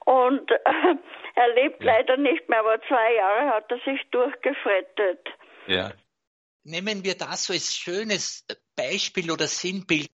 [0.05, 0.97] Und äh,
[1.35, 5.29] er lebt leider nicht mehr, aber zwei Jahre hat er sich durchgefrettet.
[5.67, 5.93] Ja.
[6.65, 8.45] Nehmen wir das so als schönes
[8.77, 10.09] Beispiel oder Sinnbild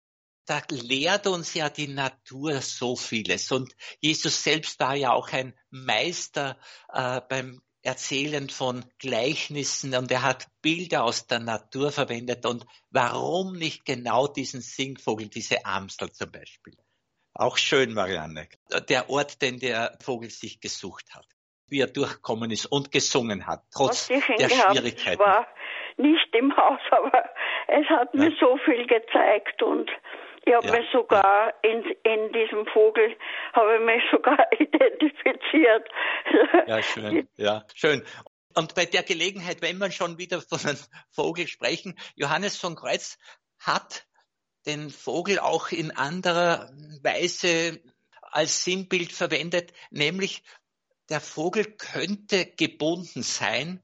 [0.50, 3.52] da lehrt uns ja die Natur so vieles.
[3.52, 6.58] Und Jesus selbst war ja auch ein Meister
[6.92, 12.46] äh, beim Erzählen von Gleichnissen und er hat Bilder aus der Natur verwendet.
[12.46, 16.76] Und warum nicht genau diesen Singvogel, diese Amsel zum Beispiel?
[17.34, 18.50] Auch schön, Marianne.
[18.90, 21.26] Der Ort, den der Vogel sich gesucht hat,
[21.68, 25.20] wie er durchkommen ist und gesungen hat, trotz der Schwierigkeiten.
[25.20, 25.48] war
[25.96, 27.24] nicht im Haus, aber
[27.68, 28.20] es hat ja.
[28.22, 29.90] mir so viel gezeigt und
[30.50, 30.78] ich habe ja.
[30.80, 33.16] mich sogar in, in diesem Vogel,
[33.54, 35.88] habe mich sogar identifiziert.
[36.66, 37.28] Ja, schön.
[37.38, 38.04] Ja, schön.
[38.56, 40.80] Und bei der Gelegenheit, wenn wir schon wieder von einem
[41.12, 43.20] Vogel sprechen, Johannes von Kreuz
[43.60, 44.08] hat
[44.66, 46.72] den Vogel auch in anderer
[47.04, 47.80] Weise
[48.22, 50.42] als Sinnbild verwendet, nämlich
[51.10, 53.84] der Vogel könnte gebunden sein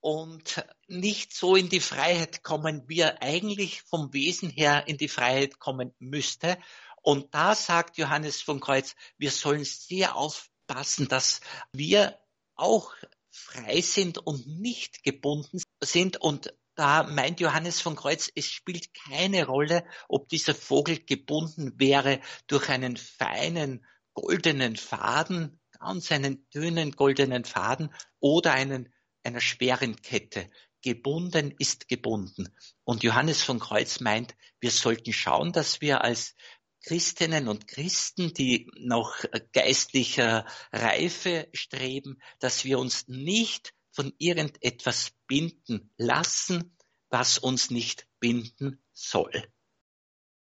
[0.00, 5.08] und nicht so in die Freiheit kommen, wie er eigentlich vom Wesen her in die
[5.08, 6.58] Freiheit kommen müsste.
[7.02, 11.40] Und da sagt Johannes von Kreuz, wir sollen sehr aufpassen, dass
[11.72, 12.18] wir
[12.54, 12.94] auch
[13.30, 16.16] frei sind und nicht gebunden sind.
[16.18, 22.20] Und da meint Johannes von Kreuz, es spielt keine Rolle, ob dieser Vogel gebunden wäre
[22.46, 23.84] durch einen feinen
[24.14, 28.92] goldenen Faden ganz einen dünnen goldenen Faden oder einen,
[29.26, 30.48] einer schweren Kette.
[30.82, 32.48] Gebunden ist gebunden.
[32.84, 36.34] Und Johannes von Kreuz meint, wir sollten schauen, dass wir als
[36.84, 39.16] Christinnen und Christen, die noch
[39.52, 46.76] geistlicher Reife streben, dass wir uns nicht von irgendetwas binden lassen,
[47.10, 49.48] was uns nicht binden soll.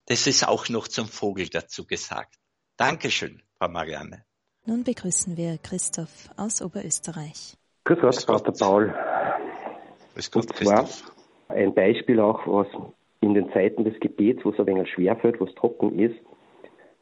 [0.05, 2.35] Das ist auch noch zum Vogel dazu gesagt.
[2.77, 4.25] Dankeschön, Frau Marianne.
[4.65, 7.57] Nun begrüßen wir Christoph aus Oberösterreich.
[7.85, 8.93] Grüß Gott, Vater Paul.
[10.15, 10.89] Grüß Gott, Und zwar
[11.49, 12.67] ein Beispiel auch, was
[13.21, 16.15] in den Zeiten des Gebets, wo es ein wenig schwerfällt, wo es trocken ist.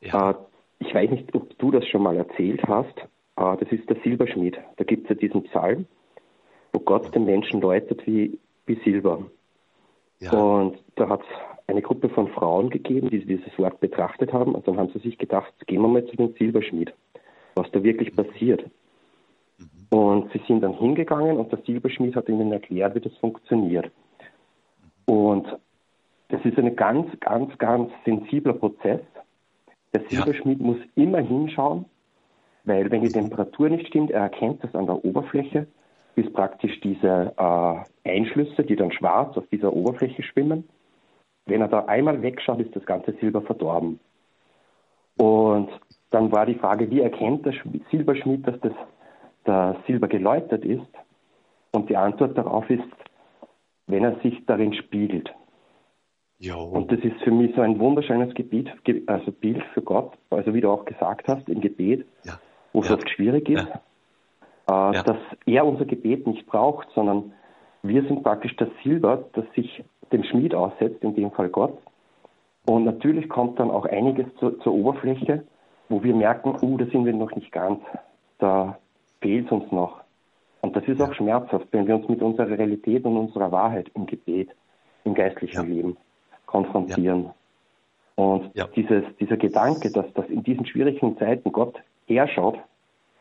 [0.01, 0.31] Ja.
[0.31, 0.35] Äh,
[0.79, 2.97] ich weiß nicht, ob du das schon mal erzählt hast.
[3.37, 4.57] Äh, das ist der Silberschmied.
[4.75, 5.85] Da gibt es ja diesen Psalm,
[6.73, 9.25] wo Gott den Menschen läutet wie, wie Silber.
[10.19, 10.33] Ja.
[10.33, 11.27] Und da hat es
[11.67, 14.53] eine Gruppe von Frauen gegeben, die dieses Wort betrachtet haben.
[14.53, 16.93] Und dann haben sie sich gedacht, gehen wir mal zu dem Silberschmied,
[17.55, 18.65] was da wirklich passiert.
[19.93, 23.91] Und sie sind dann hingegangen und der Silberschmied hat ihnen erklärt, wie das funktioniert.
[25.05, 25.45] Und
[26.29, 29.01] das ist ein ganz, ganz, ganz sensibler Prozess.
[29.93, 30.65] Der Silberschmied ja.
[30.65, 31.85] muss immer hinschauen,
[32.63, 35.67] weil wenn die Temperatur nicht stimmt, er erkennt das an der Oberfläche,
[36.15, 40.67] bis praktisch diese äh, Einschlüsse, die dann schwarz auf dieser Oberfläche schwimmen,
[41.45, 43.99] wenn er da einmal wegschaut, ist das ganze Silber verdorben.
[45.17, 45.69] Und
[46.09, 47.53] dann war die Frage, wie erkennt der
[47.91, 48.73] Silberschmied, dass das
[49.45, 50.87] der Silber geläutert ist?
[51.71, 52.83] Und die Antwort darauf ist,
[53.87, 55.33] wenn er sich darin spiegelt.
[56.39, 56.61] Jo.
[56.63, 58.69] Und das ist für mich so ein wunderschönes Gebiet,
[59.07, 62.33] also Bild für Gott, also wie du auch gesagt hast, im Gebet, ja.
[62.73, 62.95] wo es ja.
[62.95, 63.67] oft schwierig ist,
[64.67, 64.91] ja.
[64.91, 67.33] Äh, dass er unser Gebet nicht braucht, sondern
[67.81, 71.77] wir sind praktisch das Silber, das sich dem Schmied aussetzt, in dem Fall Gott.
[72.65, 75.43] Und natürlich kommt dann auch einiges zu, zur Oberfläche,
[75.89, 77.81] wo wir merken, uh, da sind wir noch nicht ganz,
[78.39, 78.77] da
[79.23, 80.01] fehlt uns noch.
[80.61, 84.05] Und das ist auch schmerzhaft, wenn wir uns mit unserer Realität und unserer Wahrheit im
[84.05, 84.49] Gebet,
[85.03, 85.75] im geistlichen ja.
[85.75, 85.97] Leben
[86.45, 87.23] konfrontieren.
[87.23, 87.35] Ja.
[88.15, 88.67] Und ja.
[88.75, 92.59] Dieses, dieser Gedanke, dass, dass in diesen schwierigen Zeiten Gott herschaut,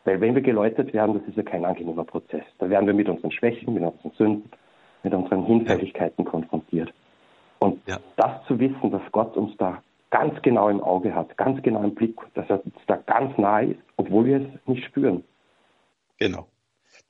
[0.05, 2.43] weil wenn wir geläutert werden, das ist ja kein angenehmer Prozess.
[2.59, 4.51] Da werden wir mit unseren Schwächen, mit unseren Sünden,
[5.01, 6.93] mit unseren Hinfälligkeiten konfrontiert.
[7.59, 7.81] Und
[8.17, 9.81] das zu wissen, dass Gott uns da
[10.11, 13.71] ganz genau im Auge hat, ganz genau im Blick, dass er uns da ganz nahe
[13.71, 15.23] ist, obwohl wir es nicht spüren.
[16.17, 16.51] Genau.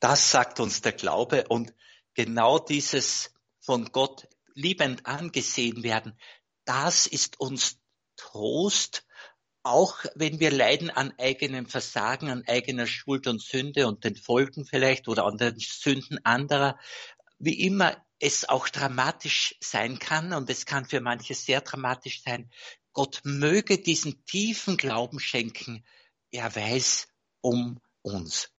[0.00, 1.72] Das sagt uns der Glaube und
[2.14, 6.18] genau dieses von Gott liebend angesehen werden,
[6.64, 7.78] das ist uns
[8.16, 9.06] Trost,
[9.62, 14.66] auch wenn wir leiden an eigenem Versagen, an eigener Schuld und Sünde und den Folgen
[14.66, 16.78] vielleicht oder an den Sünden anderer,
[17.38, 22.50] wie immer es auch dramatisch sein kann und es kann für manche sehr dramatisch sein.
[22.92, 25.84] Gott möge diesen tiefen Glauben schenken.
[26.30, 27.08] Er weiß
[27.40, 28.53] um uns.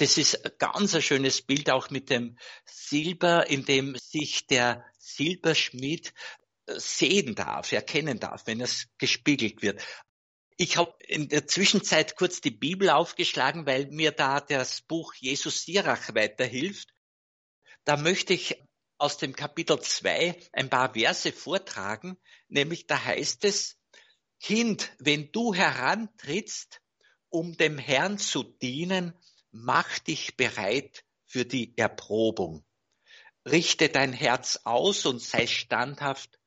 [0.00, 4.82] Das ist ein ganz ein schönes Bild auch mit dem Silber, in dem sich der
[4.98, 6.14] Silberschmied
[6.64, 9.84] äh, sehen darf, erkennen darf, wenn es gespiegelt wird.
[10.56, 15.64] Ich habe in der Zwischenzeit kurz die Bibel aufgeschlagen, weil mir da das Buch Jesus
[15.64, 16.94] Sirach weiterhilft.
[17.84, 18.58] Da möchte ich
[18.96, 22.16] aus dem Kapitel 2 ein paar Verse vortragen,
[22.48, 23.76] nämlich da heißt es,
[24.40, 26.80] Kind, wenn du herantrittst,
[27.28, 29.14] um dem Herrn zu dienen,
[29.52, 32.64] mach dich bereit für die Erprobung.
[33.44, 36.38] Richte dein Herz aus und sei standhaft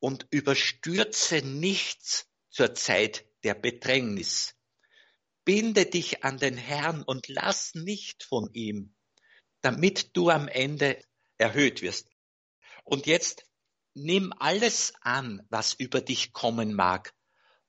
[0.00, 4.54] und überstürze nichts zur Zeit der Bedrängnis.
[5.44, 8.94] Binde dich an den Herrn und lass nicht von ihm
[9.60, 11.02] damit du am Ende
[11.36, 12.10] erhöht wirst.
[12.84, 13.44] Und jetzt
[13.94, 17.14] nimm alles an, was über dich kommen mag,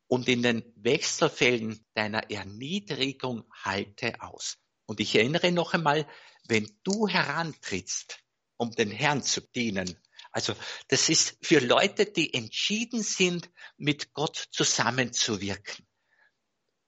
[0.07, 4.57] und in den Wechselfällen deiner Erniedrigung halte aus.
[4.89, 6.07] Und ich erinnere noch einmal,
[6.47, 8.23] wenn du herantrittst,
[8.57, 9.95] um den Herrn zu dienen,
[10.31, 10.55] also
[10.87, 15.85] das ist für Leute, die entschieden sind, mit Gott zusammenzuwirken.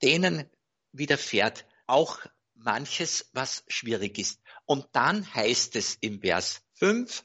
[0.01, 0.49] Denen
[0.91, 2.17] widerfährt auch
[2.55, 4.41] manches, was schwierig ist.
[4.65, 7.23] Und dann heißt es im Vers 5,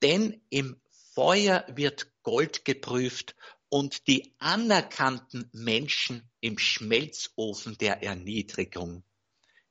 [0.00, 0.80] denn im
[1.14, 3.34] Feuer wird Gold geprüft
[3.68, 9.02] und die anerkannten Menschen im Schmelzofen der Erniedrigung.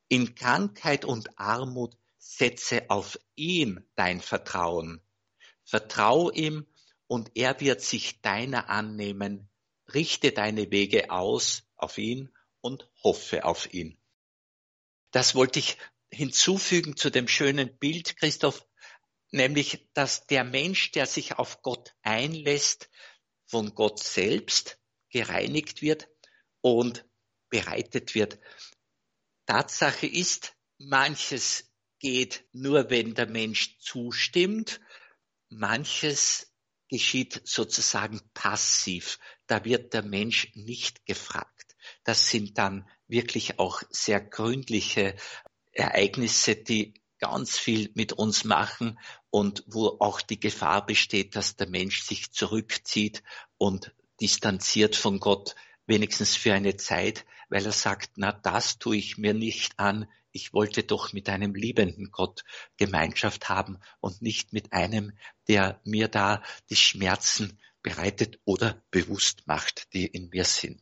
[0.07, 5.01] In Krankheit und Armut setze auf ihn dein Vertrauen.
[5.65, 6.67] Vertrau ihm
[7.07, 9.49] und er wird sich deiner annehmen.
[9.93, 13.97] Richte deine Wege aus auf ihn und hoffe auf ihn.
[15.11, 15.77] Das wollte ich
[16.11, 18.65] hinzufügen zu dem schönen Bild, Christoph,
[19.31, 22.89] nämlich, dass der Mensch, der sich auf Gott einlässt,
[23.45, 24.79] von Gott selbst
[25.09, 26.07] gereinigt wird
[26.61, 27.05] und
[27.49, 28.39] bereitet wird.
[29.45, 34.81] Tatsache ist, manches geht nur, wenn der Mensch zustimmt,
[35.49, 36.53] manches
[36.89, 39.19] geschieht sozusagen passiv.
[39.47, 41.75] Da wird der Mensch nicht gefragt.
[42.03, 45.15] Das sind dann wirklich auch sehr gründliche
[45.71, 51.69] Ereignisse, die ganz viel mit uns machen und wo auch die Gefahr besteht, dass der
[51.69, 53.23] Mensch sich zurückzieht
[53.57, 59.19] und distanziert von Gott, wenigstens für eine Zeit, weil er sagt, na, das tue ich
[59.19, 60.07] mir nicht an.
[60.31, 62.43] Ich wollte doch mit einem liebenden Gott
[62.77, 65.15] Gemeinschaft haben und nicht mit einem,
[65.47, 66.41] der mir da
[66.71, 70.81] die Schmerzen bereitet oder bewusst macht, die in mir sind.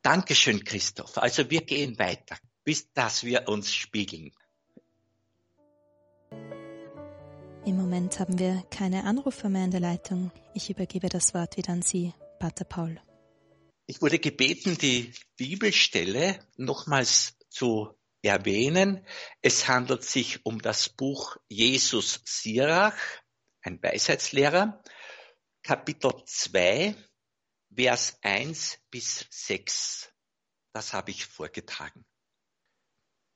[0.00, 1.18] Dankeschön, Christoph.
[1.18, 4.32] Also wir gehen weiter, bis dass wir uns spiegeln.
[7.66, 10.30] Im Moment haben wir keine Anrufer mehr in der Leitung.
[10.54, 12.98] Ich übergebe das Wort wieder an Sie, Pater Paul.
[13.88, 19.06] Ich wurde gebeten, die Bibelstelle nochmals zu erwähnen.
[19.42, 22.96] Es handelt sich um das Buch Jesus Sirach,
[23.62, 24.82] ein Weisheitslehrer,
[25.62, 26.96] Kapitel 2,
[27.76, 30.12] Vers 1 bis 6.
[30.72, 32.04] Das habe ich vorgetragen.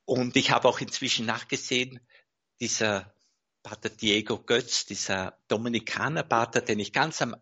[0.05, 2.01] Und ich habe auch inzwischen nachgesehen,
[2.59, 3.15] dieser
[3.63, 7.37] Pater Diego Götz, dieser Dominikanerpater, den ich ganz am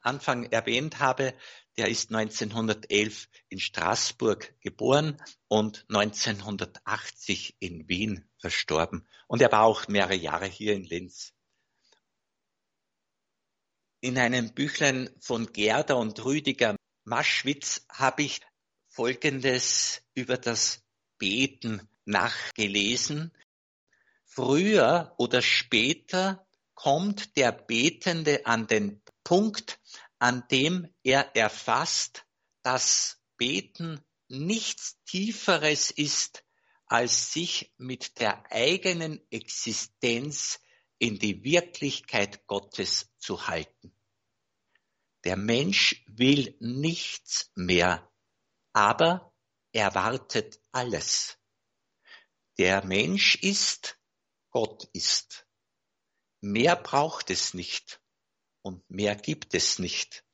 [0.00, 1.34] Anfang erwähnt habe,
[1.76, 9.06] der ist 1911 in Straßburg geboren und 1980 in Wien verstorben.
[9.26, 11.32] Und er war auch mehrere Jahre hier in Linz.
[14.00, 18.40] In einem Büchlein von Gerda und Rüdiger Maschwitz habe ich
[18.88, 20.82] Folgendes über das
[21.18, 23.32] Beten nachgelesen.
[24.24, 29.78] Früher oder später kommt der Betende an den Punkt,
[30.22, 32.24] an dem er erfasst,
[32.62, 36.44] dass Beten nichts Tieferes ist,
[36.86, 40.60] als sich mit der eigenen Existenz
[40.98, 43.98] in die Wirklichkeit Gottes zu halten.
[45.24, 48.08] Der Mensch will nichts mehr,
[48.72, 49.34] aber
[49.72, 51.36] erwartet alles.
[52.58, 53.98] Der Mensch ist,
[54.50, 55.48] Gott ist.
[56.40, 58.01] Mehr braucht es nicht
[58.62, 60.24] und mehr gibt es nicht.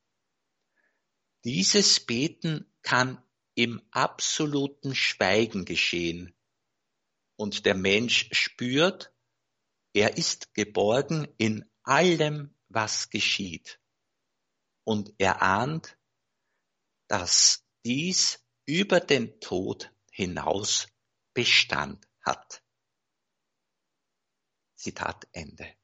[1.45, 3.22] Dieses Beten kann
[3.55, 6.35] im absoluten Schweigen geschehen
[7.37, 9.12] und der Mensch spürt,
[9.93, 13.81] er ist geborgen in allem, was geschieht
[14.85, 15.99] und er ahnt,
[17.09, 20.89] dass dies über den Tod hinaus
[21.35, 22.62] Bestand hat.
[24.74, 25.78] Zitat Ende.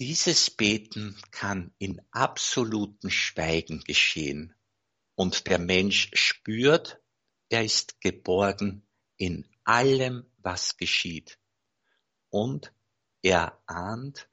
[0.00, 4.54] Dieses Beten kann in absolutem Schweigen geschehen
[5.14, 7.00] und der Mensch spürt,
[7.48, 8.86] er ist geborgen
[9.16, 11.38] in allem, was geschieht.
[12.28, 12.74] Und
[13.22, 14.28] er ahnt,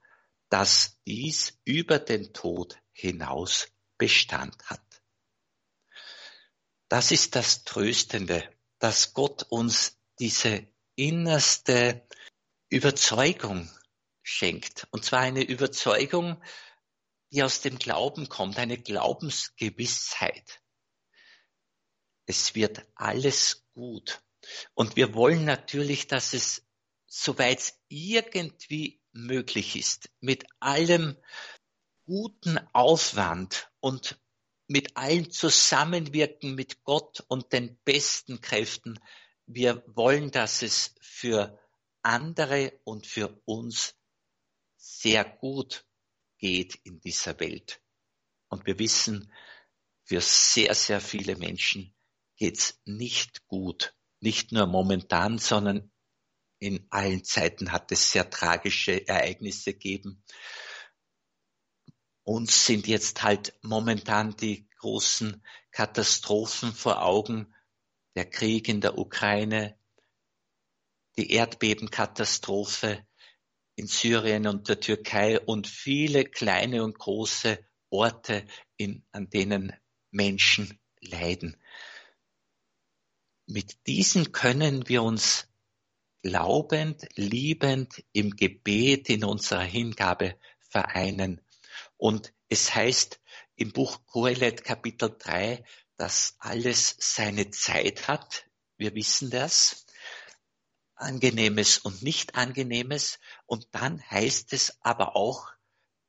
[0.50, 5.04] dass dies über den Tod hinaus Bestand hat.
[6.90, 8.50] Das ist das Tröstende,
[8.80, 12.06] dass Gott uns diese innerste
[12.70, 13.70] Überzeugung
[14.22, 14.88] schenkt.
[14.92, 16.42] Und zwar eine Überzeugung,
[17.32, 20.62] die aus dem Glauben kommt, eine Glaubensgewissheit.
[22.26, 24.22] Es wird alles gut.
[24.74, 26.68] Und wir wollen natürlich, dass es,
[27.08, 31.18] soweit es irgendwie möglich ist, mit allem
[32.06, 34.20] guten Aufwand und
[34.68, 39.00] mit allem Zusammenwirken mit Gott und den besten Kräften
[39.54, 41.60] wir wollen, dass es für
[42.02, 43.96] andere und für uns
[44.82, 45.86] sehr gut
[46.40, 47.82] geht in dieser Welt.
[48.50, 49.32] Und wir wissen,
[50.04, 51.96] für sehr, sehr viele Menschen
[52.36, 53.96] geht's nicht gut.
[54.20, 55.92] Nicht nur momentan, sondern
[56.58, 60.24] in allen Zeiten hat es sehr tragische Ereignisse gegeben.
[62.24, 67.54] Uns sind jetzt halt momentan die großen Katastrophen vor Augen,
[68.16, 69.78] der Krieg in der Ukraine,
[71.18, 73.06] die Erdbebenkatastrophe
[73.82, 77.58] in Syrien und der Türkei und viele kleine und große
[77.90, 78.46] Orte,
[78.78, 79.74] in, an denen
[80.12, 81.58] Menschen leiden.
[83.48, 85.48] Mit diesen können wir uns
[86.22, 91.42] glaubend, liebend im Gebet, in unserer Hingabe vereinen.
[91.98, 93.20] Und es heißt
[93.56, 95.66] im Buch Kohelet Kapitel 3,
[95.98, 98.46] dass alles seine Zeit hat.
[98.78, 99.88] Wir wissen das.
[101.02, 103.20] Angenehmes und nicht Angenehmes.
[103.46, 105.52] Und dann heißt es aber auch,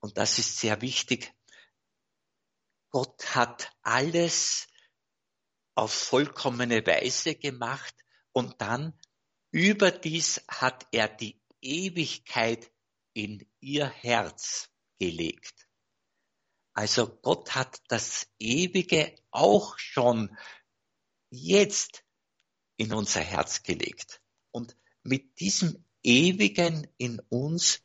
[0.00, 1.32] und das ist sehr wichtig,
[2.90, 4.68] Gott hat alles
[5.74, 7.94] auf vollkommene Weise gemacht
[8.32, 8.98] und dann
[9.50, 12.70] überdies hat er die Ewigkeit
[13.14, 14.68] in ihr Herz
[14.98, 15.68] gelegt.
[16.74, 20.36] Also Gott hat das Ewige auch schon
[21.30, 22.04] jetzt
[22.76, 24.22] in unser Herz gelegt.
[24.50, 27.82] Und mit diesem Ewigen in uns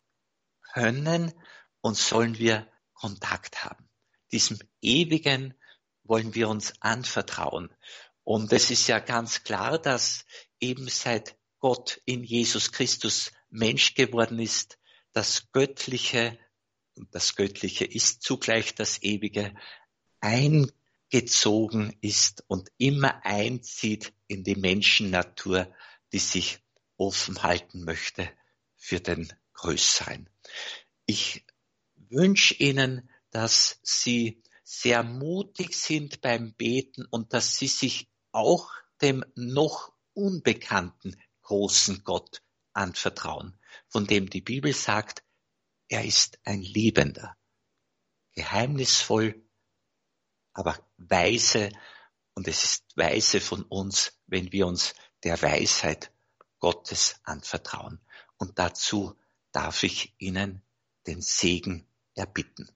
[0.74, 1.34] können
[1.82, 3.90] und sollen wir Kontakt haben.
[4.32, 5.54] Diesem Ewigen
[6.04, 7.74] wollen wir uns anvertrauen.
[8.24, 10.26] Und es ist ja ganz klar, dass
[10.60, 14.78] eben seit Gott in Jesus Christus Mensch geworden ist,
[15.14, 16.38] das Göttliche,
[16.96, 19.56] und das Göttliche ist zugleich das Ewige,
[20.20, 25.74] eingezogen ist und immer einzieht in die Menschennatur,
[26.12, 26.60] die sich
[26.98, 28.30] offen halten möchte
[28.76, 30.30] für den Größeren.
[31.06, 31.46] Ich
[31.96, 38.72] wünsche Ihnen, dass Sie sehr mutig sind beim Beten und dass Sie sich auch
[39.02, 42.42] dem noch unbekannten großen Gott
[42.74, 45.24] anvertrauen, von dem die Bibel sagt,
[45.88, 47.38] er ist ein Liebender,
[48.34, 49.42] geheimnisvoll,
[50.54, 51.70] aber weise,
[52.34, 54.94] und es ist weise von uns, wenn wir uns
[55.24, 56.12] der Weisheit
[56.60, 58.00] Gottes anvertrauen.
[58.38, 59.16] Und dazu
[59.52, 60.62] darf ich Ihnen
[61.06, 62.70] den Segen erbitten.